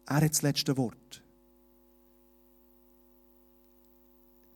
Er 0.07 0.17
hat 0.17 0.31
das 0.31 0.43
letzte 0.43 0.77
Wort. 0.77 1.23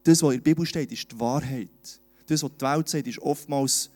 Das, 0.04 0.22
was 0.22 0.34
in 0.34 0.42
der 0.42 0.50
Bibel 0.50 0.66
steht, 0.66 0.92
ist 0.92 1.10
die 1.10 1.20
Wahrheit. 1.20 2.00
Das, 2.26 2.42
was 2.42 2.50
die 2.58 2.64
Welt 2.64 2.88
sagt, 2.88 3.06
ist 3.06 3.18
oftmals 3.18 3.90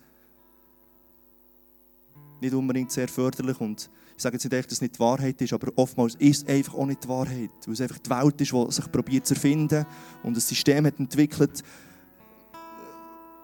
nicht 2.41 2.55
unbedingt 2.55 2.91
sehr 2.91 3.09
förderlich. 3.09 3.61
Und 3.61 3.89
ich 4.23 4.25
sage 4.25 4.37
jetzt 4.37 4.45
nicht, 4.45 4.67
dass 4.67 4.73
es 4.75 4.81
nicht 4.81 4.95
die 4.95 5.01
Wahrheit 5.01 5.43
ist, 5.43 5.53
aber 5.53 5.73
oftmals 5.75 6.15
ist 6.15 6.45
es 6.45 6.49
einfach 6.49 6.75
auch 6.75 6.87
nicht 6.87 7.03
die 7.03 7.09
Wahrheit. 7.09 7.51
Weil 7.67 7.75
es 7.75 7.81
einfach 7.81 7.99
die 7.99 8.11
Welt 8.11 8.41
ist, 8.41 8.53
die 8.53 8.71
sich 8.71 8.93
probiert 8.93 9.27
zu 9.27 9.35
erfinden 9.35 9.85
und 10.23 10.37
ein 10.37 10.41
System 10.41 10.87
hat 10.87 10.97
entwickelt, 11.01 11.61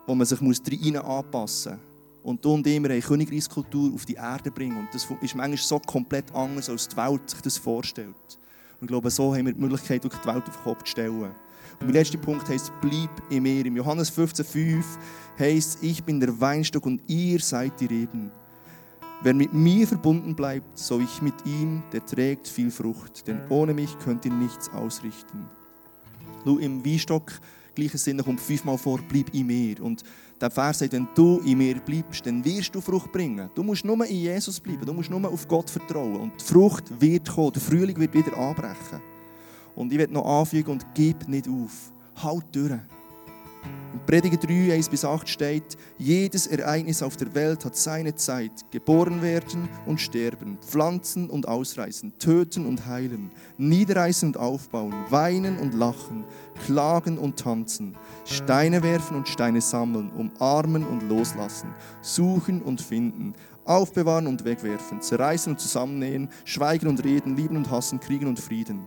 wo 0.06 0.14
man 0.14 0.24
sich 0.24 0.40
rein 0.40 0.96
anpassen 0.98 1.72
muss. 1.72 1.80
Und 2.22 2.44
du 2.44 2.52
und 2.52 2.64
ich, 2.64 2.76
eine 2.76 3.00
Königreichskultur 3.00 3.92
auf 3.92 4.04
die 4.04 4.14
Erde 4.14 4.52
bringen. 4.52 4.76
Und 4.76 4.88
das 4.92 5.02
ist 5.20 5.34
manchmal 5.34 5.56
so 5.56 5.80
komplett 5.80 6.32
anders, 6.32 6.70
als 6.70 6.86
die 6.86 6.96
Welt 6.96 7.28
sich 7.28 7.40
das 7.40 7.58
vorstellt. 7.58 8.14
Und 8.80 8.82
ich 8.82 8.86
glaube, 8.88 9.10
so 9.10 9.34
haben 9.34 9.46
wir 9.46 9.54
die 9.54 9.60
Möglichkeit, 9.60 10.04
die 10.04 10.10
Welt 10.10 10.46
auf 10.46 10.56
den 10.56 10.62
Kopf 10.62 10.84
zu 10.84 10.92
stellen. 10.92 11.22
Und 11.22 11.32
mein 11.80 11.92
letzter 11.92 12.18
Punkt 12.18 12.48
heißt, 12.48 12.70
bleib 12.80 13.10
in 13.30 13.42
mir. 13.42 13.66
Im 13.66 13.76
Johannes 13.76 14.16
15,5 14.16 14.84
heißt, 15.40 15.82
ich 15.82 16.04
bin 16.04 16.20
der 16.20 16.40
Weinstock 16.40 16.86
und 16.86 17.02
ihr 17.08 17.40
seid 17.40 17.80
die 17.80 17.86
Reben. 17.86 18.30
Wer 19.20 19.34
mit 19.34 19.52
mir 19.52 19.84
verbunden 19.84 20.36
bleibt, 20.36 20.78
so 20.78 21.00
ich 21.00 21.20
mit 21.22 21.34
ihm, 21.44 21.82
der 21.92 22.06
trägt 22.06 22.46
viel 22.46 22.70
Frucht, 22.70 23.26
denn 23.26 23.40
ohne 23.48 23.74
mich 23.74 23.98
könnt 23.98 24.24
ihr 24.24 24.32
nichts 24.32 24.70
ausrichten. 24.70 25.44
Du, 26.44 26.58
im 26.58 26.84
Weinstock, 26.86 27.32
gleichen 27.74 27.98
Sinne, 27.98 28.22
kommt 28.22 28.38
fünfmal 28.38 28.78
vor, 28.78 29.00
bleib 29.08 29.34
in 29.34 29.48
mir. 29.48 29.82
Und 29.82 30.04
der 30.40 30.52
Vers 30.52 30.78
sagt, 30.78 30.92
wenn 30.92 31.08
du 31.16 31.40
in 31.44 31.58
mir 31.58 31.80
bleibst, 31.80 32.24
dann 32.26 32.44
wirst 32.44 32.72
du 32.72 32.80
Frucht 32.80 33.10
bringen. 33.10 33.50
Du 33.56 33.64
musst 33.64 33.84
nur 33.84 34.06
in 34.06 34.18
Jesus 34.18 34.60
bleiben, 34.60 34.86
du 34.86 34.92
musst 34.92 35.10
nur 35.10 35.28
auf 35.28 35.48
Gott 35.48 35.68
vertrauen. 35.68 36.16
Und 36.16 36.32
die 36.40 36.44
Frucht 36.44 36.84
wird 37.00 37.28
kommen, 37.28 37.52
der 37.52 37.62
Frühling 37.62 37.98
wird 37.98 38.14
wieder 38.14 38.36
anbrechen. 38.36 39.00
Und 39.74 39.92
ich 39.92 39.98
werde 39.98 40.12
noch 40.12 40.24
anfügen 40.24 40.70
und 40.70 40.86
gib 40.94 41.26
nicht 41.26 41.48
auf. 41.48 41.90
Halt 42.22 42.44
durch. 42.52 42.80
In 43.94 44.00
Prediger 44.06 44.36
3, 44.36 44.74
1 44.74 44.90
bis 44.90 45.04
8 45.04 45.28
steht, 45.28 45.76
jedes 45.96 46.46
Ereignis 46.46 47.02
auf 47.02 47.16
der 47.16 47.34
Welt 47.34 47.64
hat 47.64 47.74
seine 47.74 48.14
Zeit. 48.14 48.52
Geboren 48.70 49.22
werden 49.22 49.68
und 49.86 50.00
sterben, 50.00 50.58
pflanzen 50.60 51.30
und 51.30 51.48
ausreißen, 51.48 52.18
töten 52.18 52.66
und 52.66 52.86
heilen, 52.86 53.30
niederreißen 53.56 54.28
und 54.28 54.36
aufbauen, 54.36 54.94
weinen 55.08 55.58
und 55.58 55.74
lachen, 55.74 56.24
klagen 56.66 57.18
und 57.18 57.38
tanzen, 57.38 57.96
Steine 58.24 58.82
werfen 58.82 59.16
und 59.16 59.28
Steine 59.28 59.60
sammeln, 59.60 60.10
umarmen 60.10 60.86
und 60.86 61.08
loslassen, 61.08 61.74
suchen 62.02 62.60
und 62.62 62.80
finden, 62.80 63.34
aufbewahren 63.64 64.26
und 64.26 64.44
wegwerfen, 64.44 65.00
zerreißen 65.00 65.52
und 65.52 65.60
zusammennähen, 65.60 66.28
schweigen 66.44 66.88
und 66.88 67.04
reden, 67.04 67.36
lieben 67.36 67.56
und 67.56 67.70
hassen, 67.70 68.00
kriegen 68.00 68.26
und 68.26 68.38
Frieden. 68.38 68.86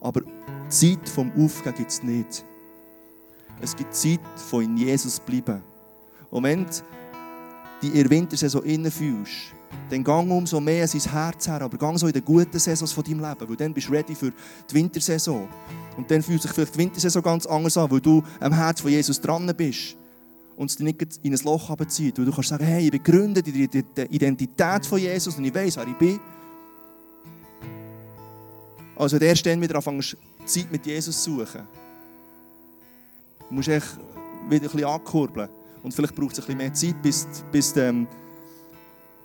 Aber 0.00 0.22
Zeit 0.68 1.08
vom 1.08 1.32
Aufgehen 1.32 1.74
gibt 1.74 1.90
es 1.90 2.02
nicht. 2.02 2.44
Es 3.60 3.74
gibt 3.74 3.94
Zeit 3.94 4.20
von 4.36 4.64
in 4.64 4.76
Jesus 4.76 5.18
bleiben. 5.20 5.62
Und 6.30 6.44
wenn 6.44 6.64
du 6.64 6.70
die 7.82 7.88
in 7.88 7.94
der 7.94 8.10
Wintersaison 8.10 8.62
innen 8.64 8.90
fühlst, 8.90 9.52
dann 9.90 10.04
gang 10.04 10.30
umso 10.30 10.60
mehr 10.60 10.86
sein 10.86 11.00
Herz 11.00 11.48
her, 11.48 11.60
aber 11.62 11.76
gang 11.76 11.98
so 11.98 12.06
in 12.06 12.12
den 12.12 12.24
guten 12.24 12.58
Saisons 12.58 12.92
von 12.92 13.04
deinem 13.04 13.20
Leben, 13.20 13.48
weil 13.48 13.56
dann 13.56 13.74
bist 13.74 13.88
du 13.88 13.92
ready 13.92 14.14
für 14.14 14.32
die 14.70 14.74
Wintersaison. 14.74 15.48
Und 15.96 16.10
dann 16.10 16.22
fühlt 16.22 16.42
sich 16.42 16.52
vielleicht 16.52 16.74
die 16.74 16.78
Wintersaison 16.78 17.22
ganz 17.22 17.46
anders 17.46 17.76
an, 17.76 17.90
weil 17.90 18.00
du 18.00 18.22
am 18.40 18.52
Herz 18.52 18.80
von 18.80 18.90
Jesus 18.90 19.20
dran 19.20 19.52
bist 19.56 19.96
und 20.56 20.70
es 20.70 20.76
dich 20.76 20.84
nicht 20.84 21.20
in 21.22 21.34
ein 21.34 21.40
Loch 21.44 21.70
abzieht. 21.70 22.18
Weil 22.18 22.26
du 22.26 22.32
kannst 22.32 22.48
sagen, 22.50 22.64
hey, 22.64 22.84
ich 22.84 22.90
bin 22.90 23.02
gegründet 23.02 23.46
in 23.48 23.84
der 23.96 24.10
Identität 24.10 24.86
von 24.86 24.98
Jesus 24.98 25.36
und 25.36 25.44
ich 25.44 25.54
weiß, 25.54 25.76
wer 25.76 25.86
ich 25.86 25.96
bin. 25.96 26.20
Also 28.96 29.16
erst 29.16 29.46
dann 29.46 29.60
wieder 29.60 29.76
anfängst, 29.76 30.16
Zeit 30.44 30.72
mit 30.72 30.84
Jesus 30.84 31.22
zu 31.22 31.36
suchen. 31.36 31.62
Musst 33.50 33.68
echt 33.68 33.98
wieder 34.48 34.72
ein 34.72 34.84
ankurbeln. 34.84 35.48
Und 35.82 35.94
vielleicht 35.94 36.14
braucht 36.14 36.32
es 36.32 36.40
ein 36.40 36.46
bisschen 36.46 36.58
mehr 36.58 36.74
Zeit, 36.74 37.02
bis, 37.02 37.26
bis 37.50 37.72
du 37.72 37.80
ähm, 37.82 38.06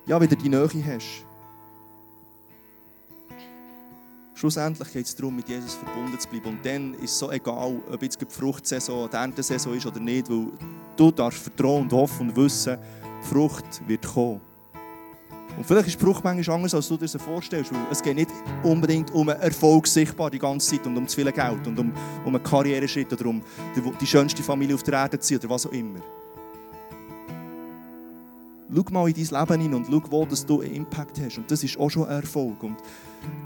ja, 0.06 0.20
wieder 0.20 0.36
die 0.36 0.48
Nähe 0.48 0.68
hast. 0.86 1.24
Schlussendlich 4.34 4.92
geht 4.92 5.06
es 5.06 5.14
darum, 5.14 5.36
mit 5.36 5.48
Jesus 5.48 5.74
verbunden 5.74 6.18
zu 6.18 6.28
bleiben. 6.28 6.48
Und 6.48 6.66
dann 6.66 6.94
ist 6.94 7.12
es 7.12 7.18
so 7.18 7.30
egal, 7.30 7.80
ob 7.90 8.02
jetzt 8.02 8.20
die 8.20 8.26
Fruchtsaison, 8.28 9.08
die 9.08 9.16
Erntesaison 9.16 9.74
ist 9.74 9.86
oder 9.86 10.00
nicht, 10.00 10.28
weil 10.28 10.48
du 10.96 11.10
darfst 11.10 11.42
vertrauen 11.42 11.84
und 11.84 11.92
hoffen 11.92 12.28
und 12.28 12.36
wissen, 12.36 12.76
die 13.22 13.26
Frucht 13.26 13.88
wird 13.88 14.06
kommen. 14.06 14.40
Und 15.56 15.64
vielleicht 15.64 15.88
ist 15.88 16.00
Frucht 16.00 16.24
manchmal 16.24 16.56
anders, 16.56 16.74
als 16.74 16.88
du 16.88 16.96
dir 16.96 17.06
das 17.06 17.20
vorstellst. 17.22 17.72
Weil 17.72 17.80
es 17.90 18.02
geht 18.02 18.16
nicht 18.16 18.30
unbedingt 18.62 19.12
um 19.12 19.28
Erfolg 19.28 19.86
sichtbar 19.86 20.30
die 20.30 20.38
ganze 20.38 20.76
Zeit 20.76 20.86
und 20.86 20.96
um 20.96 21.06
zu 21.06 21.16
viel 21.16 21.30
Geld 21.30 21.66
und 21.66 21.78
um, 21.78 21.92
um 22.24 22.34
einen 22.34 22.42
Karriereschritt 22.42 23.12
oder 23.12 23.26
um 23.26 23.42
die, 23.76 23.80
die 24.00 24.06
schönste 24.06 24.42
Familie 24.42 24.74
auf 24.74 24.82
der 24.82 24.94
Erde 24.94 25.18
zu 25.18 25.28
sein 25.28 25.38
oder 25.38 25.50
was 25.50 25.66
auch 25.66 25.72
immer. 25.72 26.00
Schau 28.74 28.84
mal 28.90 29.08
in 29.08 29.14
dein 29.14 29.40
Leben 29.40 29.60
hin 29.60 29.74
und 29.74 29.86
schau, 29.88 30.02
wo 30.10 30.26
dass 30.26 30.44
du 30.44 30.60
einen 30.60 30.74
Impact 30.74 31.20
hast. 31.20 31.38
Und 31.38 31.48
das 31.50 31.62
ist 31.62 31.78
auch 31.78 31.90
schon 31.90 32.06
ein 32.06 32.22
Erfolg. 32.22 32.60
Und 32.62 32.76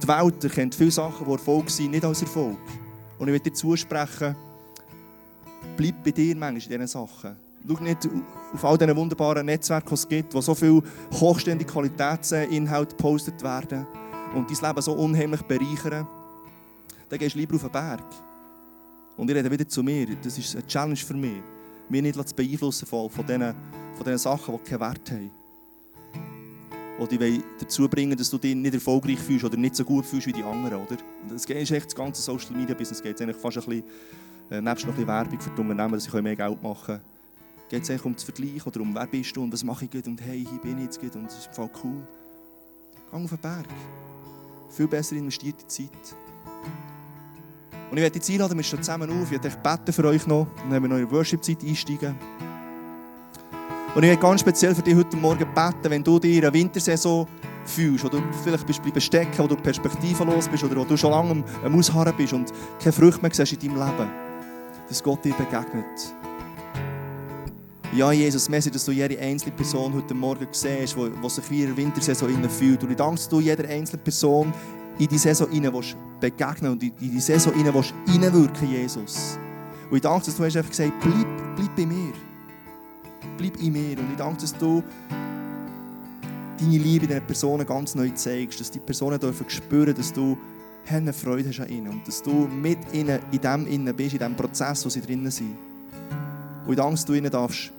die 0.03 0.09
Welt 0.09 0.43
erkennt 0.43 0.75
viele 0.75 0.91
Sachen, 0.91 1.27
die 1.27 1.33
Erfolg 1.33 1.69
sind, 1.69 1.91
nicht 1.91 2.05
als 2.05 2.23
Erfolg. 2.23 2.59
Und 3.19 3.29
ich 3.29 3.35
will 3.35 3.41
dir 3.41 3.53
zusprechen, 3.53 4.35
bleib 5.77 6.03
bei 6.03 6.13
dir 6.13 6.35
manchmal 6.37 6.73
in 6.73 6.81
diesen 6.81 6.87
Sachen. 6.87 7.48
Schau 7.67 7.83
nicht 7.83 8.09
auf 8.53 8.65
all 8.65 8.79
diesen 8.79 8.97
wunderbaren 8.97 9.47
Netzwerken, 9.47 9.89
die 9.89 9.95
es 9.95 10.09
gibt, 10.09 10.35
wo 10.35 10.41
so 10.41 10.55
viele 10.55 10.83
hochständige 11.13 11.71
Qualitätsinhalte 11.71 12.97
gepostet 12.97 13.43
werden 13.43 13.87
und 14.35 14.51
dein 14.51 14.69
Leben 14.69 14.83
so 14.83 14.93
unheimlich 14.93 15.43
bereichern. 15.43 16.07
Dann 17.09 17.19
gehst 17.19 17.35
du 17.35 17.39
lieber 17.39 17.57
auf 17.57 17.63
den 17.63 17.73
Berg. 17.73 18.05
Und 19.17 19.31
ich 19.31 19.37
rede 19.37 19.51
wieder 19.51 19.69
zu 19.69 19.83
mir. 19.83 20.07
Das 20.23 20.39
ist 20.39 20.55
eine 20.55 20.67
Challenge 20.67 20.97
für 20.97 21.15
mich. 21.15 21.43
Mich 21.89 22.03
nicht 22.03 22.29
zu 22.29 22.35
beeinflussen 22.35 22.87
von, 22.87 23.11
von, 23.11 23.27
diesen, 23.27 23.55
von 23.95 24.05
diesen 24.05 24.19
Sachen, 24.19 24.59
die 24.59 24.71
keinen 24.71 24.81
Wert 24.81 25.11
haben. 25.11 25.31
Die 27.11 27.19
dich 27.19 27.41
dazu 27.61 27.89
bringen, 27.89 28.17
dass 28.17 28.29
du 28.29 28.39
dich 28.39 28.55
nicht 28.55 28.75
erfolgreich 28.75 29.19
fühlst 29.19 29.45
oder 29.45 29.57
nicht 29.57 29.77
so 29.77 29.85
gut 29.85 30.05
fühlst 30.05 30.27
wie 30.27 30.33
die 30.33 30.43
anderen. 30.43 30.83
Oder? 30.83 30.97
Das 31.29 31.45
ist 31.45 31.71
echt 31.71 31.87
das 31.87 31.95
ganze 31.95 32.21
Social 32.21 32.53
Media 32.53 32.75
Business. 32.75 33.03
geht 33.03 33.21
eigentlich 33.23 33.37
fast 33.37 33.59
ein 33.59 33.65
bisschen, 33.65 33.85
äh, 34.51 34.61
nebst 34.61 34.85
noch 34.85 34.93
ein 34.93 34.97
bisschen 34.97 35.09
Werbung 35.09 35.41
für 35.41 35.51
die 35.51 35.61
Unternehmen, 35.61 35.93
dass 35.93 36.05
sie 36.05 36.23
mehr 36.23 36.37
Geld 36.37 36.63
machen 36.63 36.87
können 36.87 37.18
geht 37.69 37.89
es 37.89 38.03
um 38.03 38.15
das 38.15 38.25
Vergleich 38.25 38.67
oder 38.67 38.81
um 38.81 38.95
wer 38.95 39.07
bist 39.07 39.37
du 39.37 39.43
und 39.43 39.53
was 39.53 39.63
mache 39.63 39.85
ich 39.85 39.91
gut 39.91 40.07
und 40.07 40.21
hey, 40.21 40.47
hier 40.49 40.59
bin 40.61 40.79
ich 40.79 40.85
jetzt 40.85 41.01
gut 41.01 41.15
und 41.17 41.27
es 41.27 41.39
ist 41.39 41.55
voll 41.55 41.71
cool. 41.85 42.07
Geh 43.11 43.17
auf 43.17 43.31
den 43.31 43.39
Berg. 43.39 43.67
Viel 44.71 44.89
besser 44.89 45.17
investierte 45.17 45.67
Zeit. 45.67 45.89
Und 47.91 47.97
ich 47.97 48.03
werde 48.03 48.17
jetzt 48.17 48.31
einladen, 48.31 48.57
wir 48.57 48.65
stehen 48.65 48.83
zusammen 48.83 49.11
auf. 49.11 49.31
Ich 49.31 49.43
werde 49.43 49.57
beten 49.63 49.93
für 49.93 50.05
euch 50.05 50.27
noch 50.27 50.47
dann 50.57 50.71
werden 50.71 50.83
wir 50.85 50.89
noch 50.89 50.97
in 50.99 51.07
die 51.07 51.13
Worship-Zeit 51.13 51.63
einsteigen. 51.65 52.15
Und 53.95 54.03
ich 54.03 54.11
werde 54.11 54.21
ganz 54.21 54.41
speziell 54.43 54.75
für 54.75 54.83
dich 54.83 54.95
heute 54.95 55.17
Morgen 55.17 55.47
beten, 55.55 55.91
wenn 55.91 56.05
du 56.05 56.19
dir 56.19 56.37
in 56.37 56.45
einer 56.45 56.53
Wintersaison 56.53 57.27
fühlst, 57.65 58.05
du 58.05 58.23
vielleicht 58.45 58.67
bist 58.67 58.83
bleiben 58.83 59.01
stecken, 59.01 59.39
wo 59.39 59.47
du 59.47 59.57
perspektivenlos 59.57 60.49
bist 60.49 60.65
oder 60.65 60.77
wo 60.77 60.85
du 60.85 60.97
schon 60.97 61.11
lange 61.11 61.45
am 61.65 61.75
Ausharren 61.75 62.15
bist 62.17 62.33
und 62.33 62.53
keine 62.81 62.93
Früchte 62.93 63.21
mehr 63.21 63.31
siehst 63.33 63.53
in 63.53 63.75
deinem 63.75 63.89
Leben, 63.89 64.11
dass 64.89 65.03
Gott 65.03 65.25
dir 65.25 65.35
begegnet. 65.35 66.15
Ja, 67.95 68.13
Jesus, 68.13 68.51
merci, 68.51 68.71
dass 68.71 68.85
du 68.85 68.93
jede 68.93 69.19
einzelne 69.19 69.53
Person 69.53 69.95
heute 69.95 70.13
Morgen 70.13 70.47
siehst, 70.53 70.95
die 70.95 71.29
sich 71.31 71.51
wie 71.51 71.63
in 71.63 71.69
der 71.69 71.77
Wintersaison 71.77 72.51
fühlt. 72.51 72.85
Und 72.85 72.91
ich 72.91 72.97
danke, 72.97 73.17
dass 73.17 73.29
du 73.31 73.41
jeder 73.41 73.67
einzelnen 73.67 74.05
Person 74.05 74.53
in 74.99 75.09
die 75.09 75.17
Saison 75.17 75.51
hinein 75.51 75.73
begegnen 76.21 76.73
und 76.73 76.83
in 76.83 76.93
die 77.01 77.19
Saison 77.19 77.55
hinein 77.55 77.83
hineinwirken, 78.07 78.71
Jesus. 78.71 79.39
Und 79.91 79.97
ich 79.97 80.03
danke, 80.03 80.27
dass 80.27 80.37
du 80.37 80.45
hast 80.45 80.57
einfach 80.59 80.71
gesagt 80.71 80.93
bleib, 81.01 81.57
bleib 81.57 81.77
bei 81.77 81.87
mir. 81.87 82.13
Bleib 83.39 83.57
in 83.59 83.73
mir. 83.73 83.99
Und 83.99 84.11
ich 84.11 84.19
danke, 84.19 84.43
dass 84.43 84.53
du 84.53 84.83
deine 86.61 86.79
Liebe 86.79 87.07
diesen 87.07 87.27
Personen 87.27 87.67
ganz 87.67 87.95
neu 87.95 88.11
zeigst, 88.11 88.61
dass 88.61 88.71
die 88.71 88.81
Personen 88.81 89.19
dürfen 89.19 89.49
spüren, 89.49 89.95
dass 89.95 90.13
du 90.13 90.37
eine 90.91 91.15
Freude 91.15 91.49
hast 91.49 91.61
an 91.61 91.71
ihnen 91.71 91.89
und 91.89 92.07
dass 92.07 92.23
du 92.23 92.49
mit 92.49 92.79
ihnen 92.93 93.19
in 93.33 93.41
dem 93.41 93.67
innen 93.67 93.97
bist, 93.97 94.13
in 94.13 94.19
dem 94.19 94.37
Prozess, 94.37 94.85
wo 94.85 94.91
sie 94.91 95.01
drinnen 95.01 95.31
sind. 95.31 95.57
Und 96.67 96.73
ich 96.73 96.77
danke, 96.77 96.95
dass 96.97 97.05
du 97.07 97.15
ihnen 97.15 97.31
darfst 97.31 97.73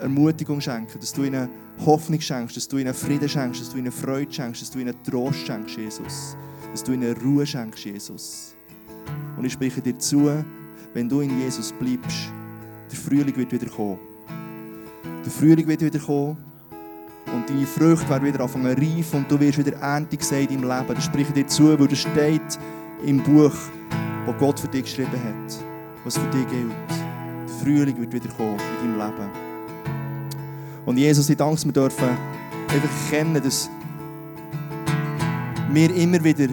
Ermutigung 0.00 0.60
schenken, 0.60 0.98
dass 0.98 1.12
du 1.12 1.24
ihnen 1.24 1.48
Hoffnung 1.84 2.20
schenkst, 2.20 2.56
dass 2.56 2.68
du 2.68 2.78
ihnen 2.78 2.94
Frieden 2.94 3.28
schenkst, 3.28 3.60
dass 3.60 3.70
du 3.70 3.78
ihnen 3.78 3.92
Freude 3.92 4.32
schenkst, 4.32 4.62
dass 4.62 4.70
du 4.70 4.78
ihnen 4.78 4.94
Trost 5.04 5.46
schenkst, 5.46 5.76
Jesus. 5.76 6.36
Dass 6.72 6.84
du 6.84 6.92
ihnen 6.92 7.16
Ruhe 7.18 7.46
schenkst, 7.46 7.84
Jesus. 7.84 8.54
Und 9.36 9.44
ich 9.44 9.52
spreche 9.52 9.80
dir 9.80 9.98
zu, 9.98 10.30
wenn 10.94 11.08
du 11.08 11.20
in 11.20 11.38
Jesus 11.38 11.72
bleibst, 11.72 12.32
der 12.90 12.98
Frühling 12.98 13.36
wird 13.36 13.52
wieder 13.52 13.70
kommen. 13.70 13.98
Der 15.24 15.30
Frühling 15.30 15.66
wird 15.66 15.80
wieder 15.80 15.98
kommen 15.98 16.36
und 17.32 17.48
deine 17.48 17.66
Früchte 17.66 18.08
werden 18.08 18.26
wieder 18.26 18.40
anfangen 18.40 18.76
reif 18.76 19.14
und 19.14 19.30
du 19.30 19.38
wirst 19.38 19.58
wieder 19.58 19.76
Ernte 19.78 20.16
sehen 20.20 20.48
in 20.48 20.62
deinem 20.62 20.78
Leben. 20.78 20.94
Das 20.94 21.04
spreche 21.04 21.32
dir 21.32 21.46
zu, 21.46 21.78
weil 21.78 21.88
das 21.88 21.98
steht 21.98 22.58
im 23.04 23.22
Buch, 23.22 23.54
das 24.26 24.38
Gott 24.38 24.60
für 24.60 24.68
dich 24.68 24.84
geschrieben 24.84 25.12
hat, 25.12 25.64
was 26.04 26.16
für 26.18 26.28
dich 26.30 26.48
gilt. 26.48 26.72
Der 26.88 27.54
Frühling 27.62 28.00
wird 28.00 28.12
wieder 28.12 28.34
kommen 28.34 28.58
in 28.82 28.98
deinem 28.98 29.16
Leben. 29.16 29.49
Und 30.86 30.96
Jesus, 30.96 31.28
ich 31.28 31.36
danke, 31.36 31.64
wir 31.64 31.72
dürfen 31.72 32.08
einfach 32.68 33.10
kennen, 33.10 33.42
dass 33.42 33.68
wir 35.72 35.94
immer 35.94 36.22
wieder 36.22 36.48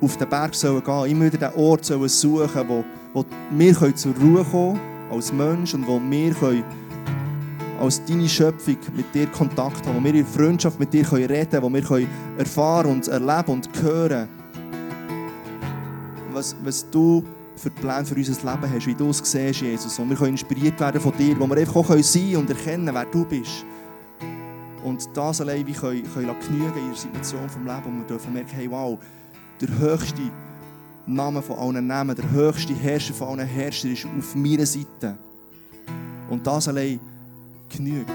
auf 0.00 0.16
den 0.16 0.28
Berg 0.28 0.54
sollen 0.54 0.82
gehen, 0.82 1.06
immer 1.06 1.26
wieder 1.26 1.50
den 1.50 1.58
Ort 1.58 1.84
sollen 1.84 2.08
suchen, 2.08 2.68
wo, 2.68 2.84
wo 3.12 3.24
wir 3.50 3.96
zur 3.96 4.14
Ruhe 4.16 4.44
kommen 4.44 4.78
können 4.78 4.80
als 5.10 5.32
Mensch 5.32 5.74
und 5.74 5.86
wo 5.86 6.00
wir 6.00 6.34
können 6.34 6.64
als 7.80 8.04
deine 8.04 8.28
Schöpfung 8.28 8.76
mit 8.94 9.14
dir 9.14 9.26
Kontakt 9.28 9.86
haben, 9.86 9.98
wo 9.98 10.04
wir 10.04 10.14
in 10.14 10.26
Freundschaft 10.26 10.78
mit 10.78 10.92
dir 10.92 11.10
reden 11.12 11.50
können, 11.50 11.62
wo 11.62 11.72
wir 11.72 11.82
können 11.82 12.08
erfahren 12.36 12.90
und 12.90 13.08
erleben 13.08 13.52
und 13.52 13.68
hören, 13.82 14.28
was, 16.32 16.54
was 16.62 16.88
du 16.90 17.24
für 17.60 17.70
Pläne 17.70 18.06
für 18.06 18.14
unser 18.14 18.32
Leben 18.32 18.72
hast, 18.72 18.86
wie 18.86 18.94
du 18.94 19.10
es 19.10 19.18
siehst, 19.18 19.60
Jesus. 19.60 19.98
Und 19.98 20.08
wir 20.08 20.16
können 20.16 20.30
inspiriert 20.30 20.80
werden 20.80 21.00
von 21.00 21.12
dir, 21.16 21.38
wo 21.38 21.46
wir 21.46 21.58
einfach 21.58 21.76
auch 21.76 22.02
sein 22.02 22.36
und 22.36 22.48
erkennen, 22.48 22.88
wer 22.92 23.04
du 23.04 23.24
bist. 23.24 23.66
Und 24.82 25.06
das 25.14 25.42
allein 25.42 25.66
wie 25.66 25.72
können, 25.72 26.10
können 26.14 26.34
genügen 26.40 26.78
in 26.78 26.88
der 26.88 26.96
Situation 26.96 27.46
des 27.46 27.56
Lebens. 27.56 27.86
Und 27.86 27.98
wir 27.98 28.06
dürfen 28.06 28.32
merken, 28.32 28.50
hey, 28.54 28.70
wow, 28.70 28.98
der 29.60 29.78
höchste 29.78 30.22
Name 31.06 31.42
von 31.42 31.58
allen 31.58 31.86
Namen, 31.86 32.16
der 32.16 32.30
höchste 32.30 32.74
Herrscher 32.74 33.12
von 33.12 33.28
allen 33.28 33.46
Herrschern 33.46 33.92
ist 33.92 34.06
auf 34.06 34.34
meiner 34.34 34.64
Seite. 34.64 35.18
Und 36.30 36.46
das 36.46 36.66
allein 36.66 36.98
genügt. 37.68 38.10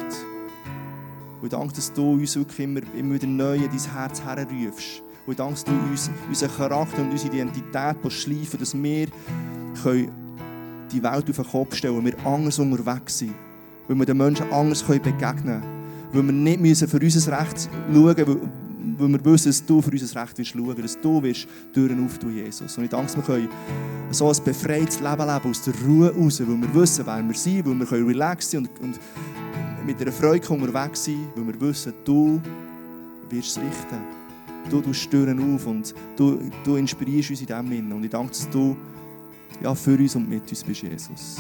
Und 1.42 1.54
danke, 1.54 1.76
dass 1.76 1.94
du 1.94 2.14
uns 2.14 2.36
wirklich 2.36 2.62
immer, 2.62 2.82
immer 2.98 3.14
wieder 3.14 3.28
neu 3.28 3.58
in 3.58 3.70
dein 3.70 3.94
Herz 3.94 4.24
herrufst. 4.24 5.04
Und 5.26 5.40
danke, 5.40 5.54
dass 5.54 5.64
du 5.64 5.72
uns 5.72 6.12
unseren 6.28 6.52
Charakter 6.56 7.02
und 7.02 7.12
unsere 7.12 7.36
Identität 7.36 8.12
schleifen 8.12 8.60
dass 8.60 8.74
wir 8.76 9.08
die 10.92 11.04
Welt 11.04 11.30
auf 11.30 11.36
den 11.36 11.46
Kopf 11.46 11.76
stellen 11.76 11.96
können, 11.96 12.18
wir 12.18 12.26
anders 12.26 12.60
unterwegs 12.60 13.20
sind. 13.20 13.34
Weil 13.88 13.98
wir 13.98 14.06
den 14.06 14.18
Menschen 14.18 14.52
anders 14.52 14.84
begegnen 14.84 15.16
können. 15.16 15.64
Weil 16.14 16.24
wir 16.24 16.58
nicht 16.58 16.90
für 16.90 17.00
unser 17.00 17.40
Recht 17.40 17.70
schauen 17.70 18.16
müssen, 18.16 18.40
weil 18.98 19.10
wir 19.10 19.26
wissen, 19.26 19.50
dass 19.50 19.66
du 19.66 19.82
für 19.82 19.92
unser 19.92 20.22
Recht 20.22 20.38
wirst 20.38 20.52
schauen, 20.52 20.82
dass 20.82 21.02
du 21.02 21.24
wirst 21.24 21.48
Türen 21.74 22.06
auftun, 22.06 22.36
Jesus. 22.36 22.78
Und 22.78 22.86
ich 22.86 22.90
danke, 22.90 23.08
dass 23.08 23.18
wir 23.18 23.24
können 23.24 23.50
so 24.12 24.30
ein 24.30 24.38
befreites 24.44 25.00
Leben 25.00 25.28
leben, 25.28 25.50
aus 25.50 25.62
der 25.64 25.74
Ruhe 25.86 26.14
raus, 26.16 26.40
weil 26.40 26.62
wir 26.62 26.76
wissen, 26.76 27.06
wer 27.06 27.28
wir 27.28 27.36
sind, 27.36 27.66
weil 27.66 27.80
wir 27.80 27.86
können 27.86 28.08
relaxed 28.08 28.52
sein 28.52 28.62
und, 28.62 28.80
und 28.80 29.00
mit 29.86 30.00
einer 30.02 30.12
Freude 30.12 30.48
unterwegs 30.50 31.06
sein, 31.06 31.28
weil 31.36 31.48
wir 31.48 31.62
wissen, 31.62 31.94
du 32.06 32.42
wirst 33.30 33.58
es 33.58 33.64
richten. 33.64 34.25
Du 34.70 34.82
tust 34.82 35.10
Türen 35.12 35.56
auf 35.56 35.66
und 35.68 35.94
du, 36.16 36.40
du 36.64 36.76
inspirierst 36.76 37.30
uns 37.30 37.42
in 37.42 37.48
dem 37.48 37.68
Sinn. 37.68 37.92
Und 37.92 38.04
ich 38.04 38.10
danke, 38.10 38.30
dass 38.30 38.50
du 38.50 38.76
ja, 39.62 39.76
für 39.76 39.98
uns 39.98 40.16
und 40.16 40.30
mit 40.30 40.50
uns 40.50 40.64
bist, 40.64 40.82
Jesus. 40.82 41.38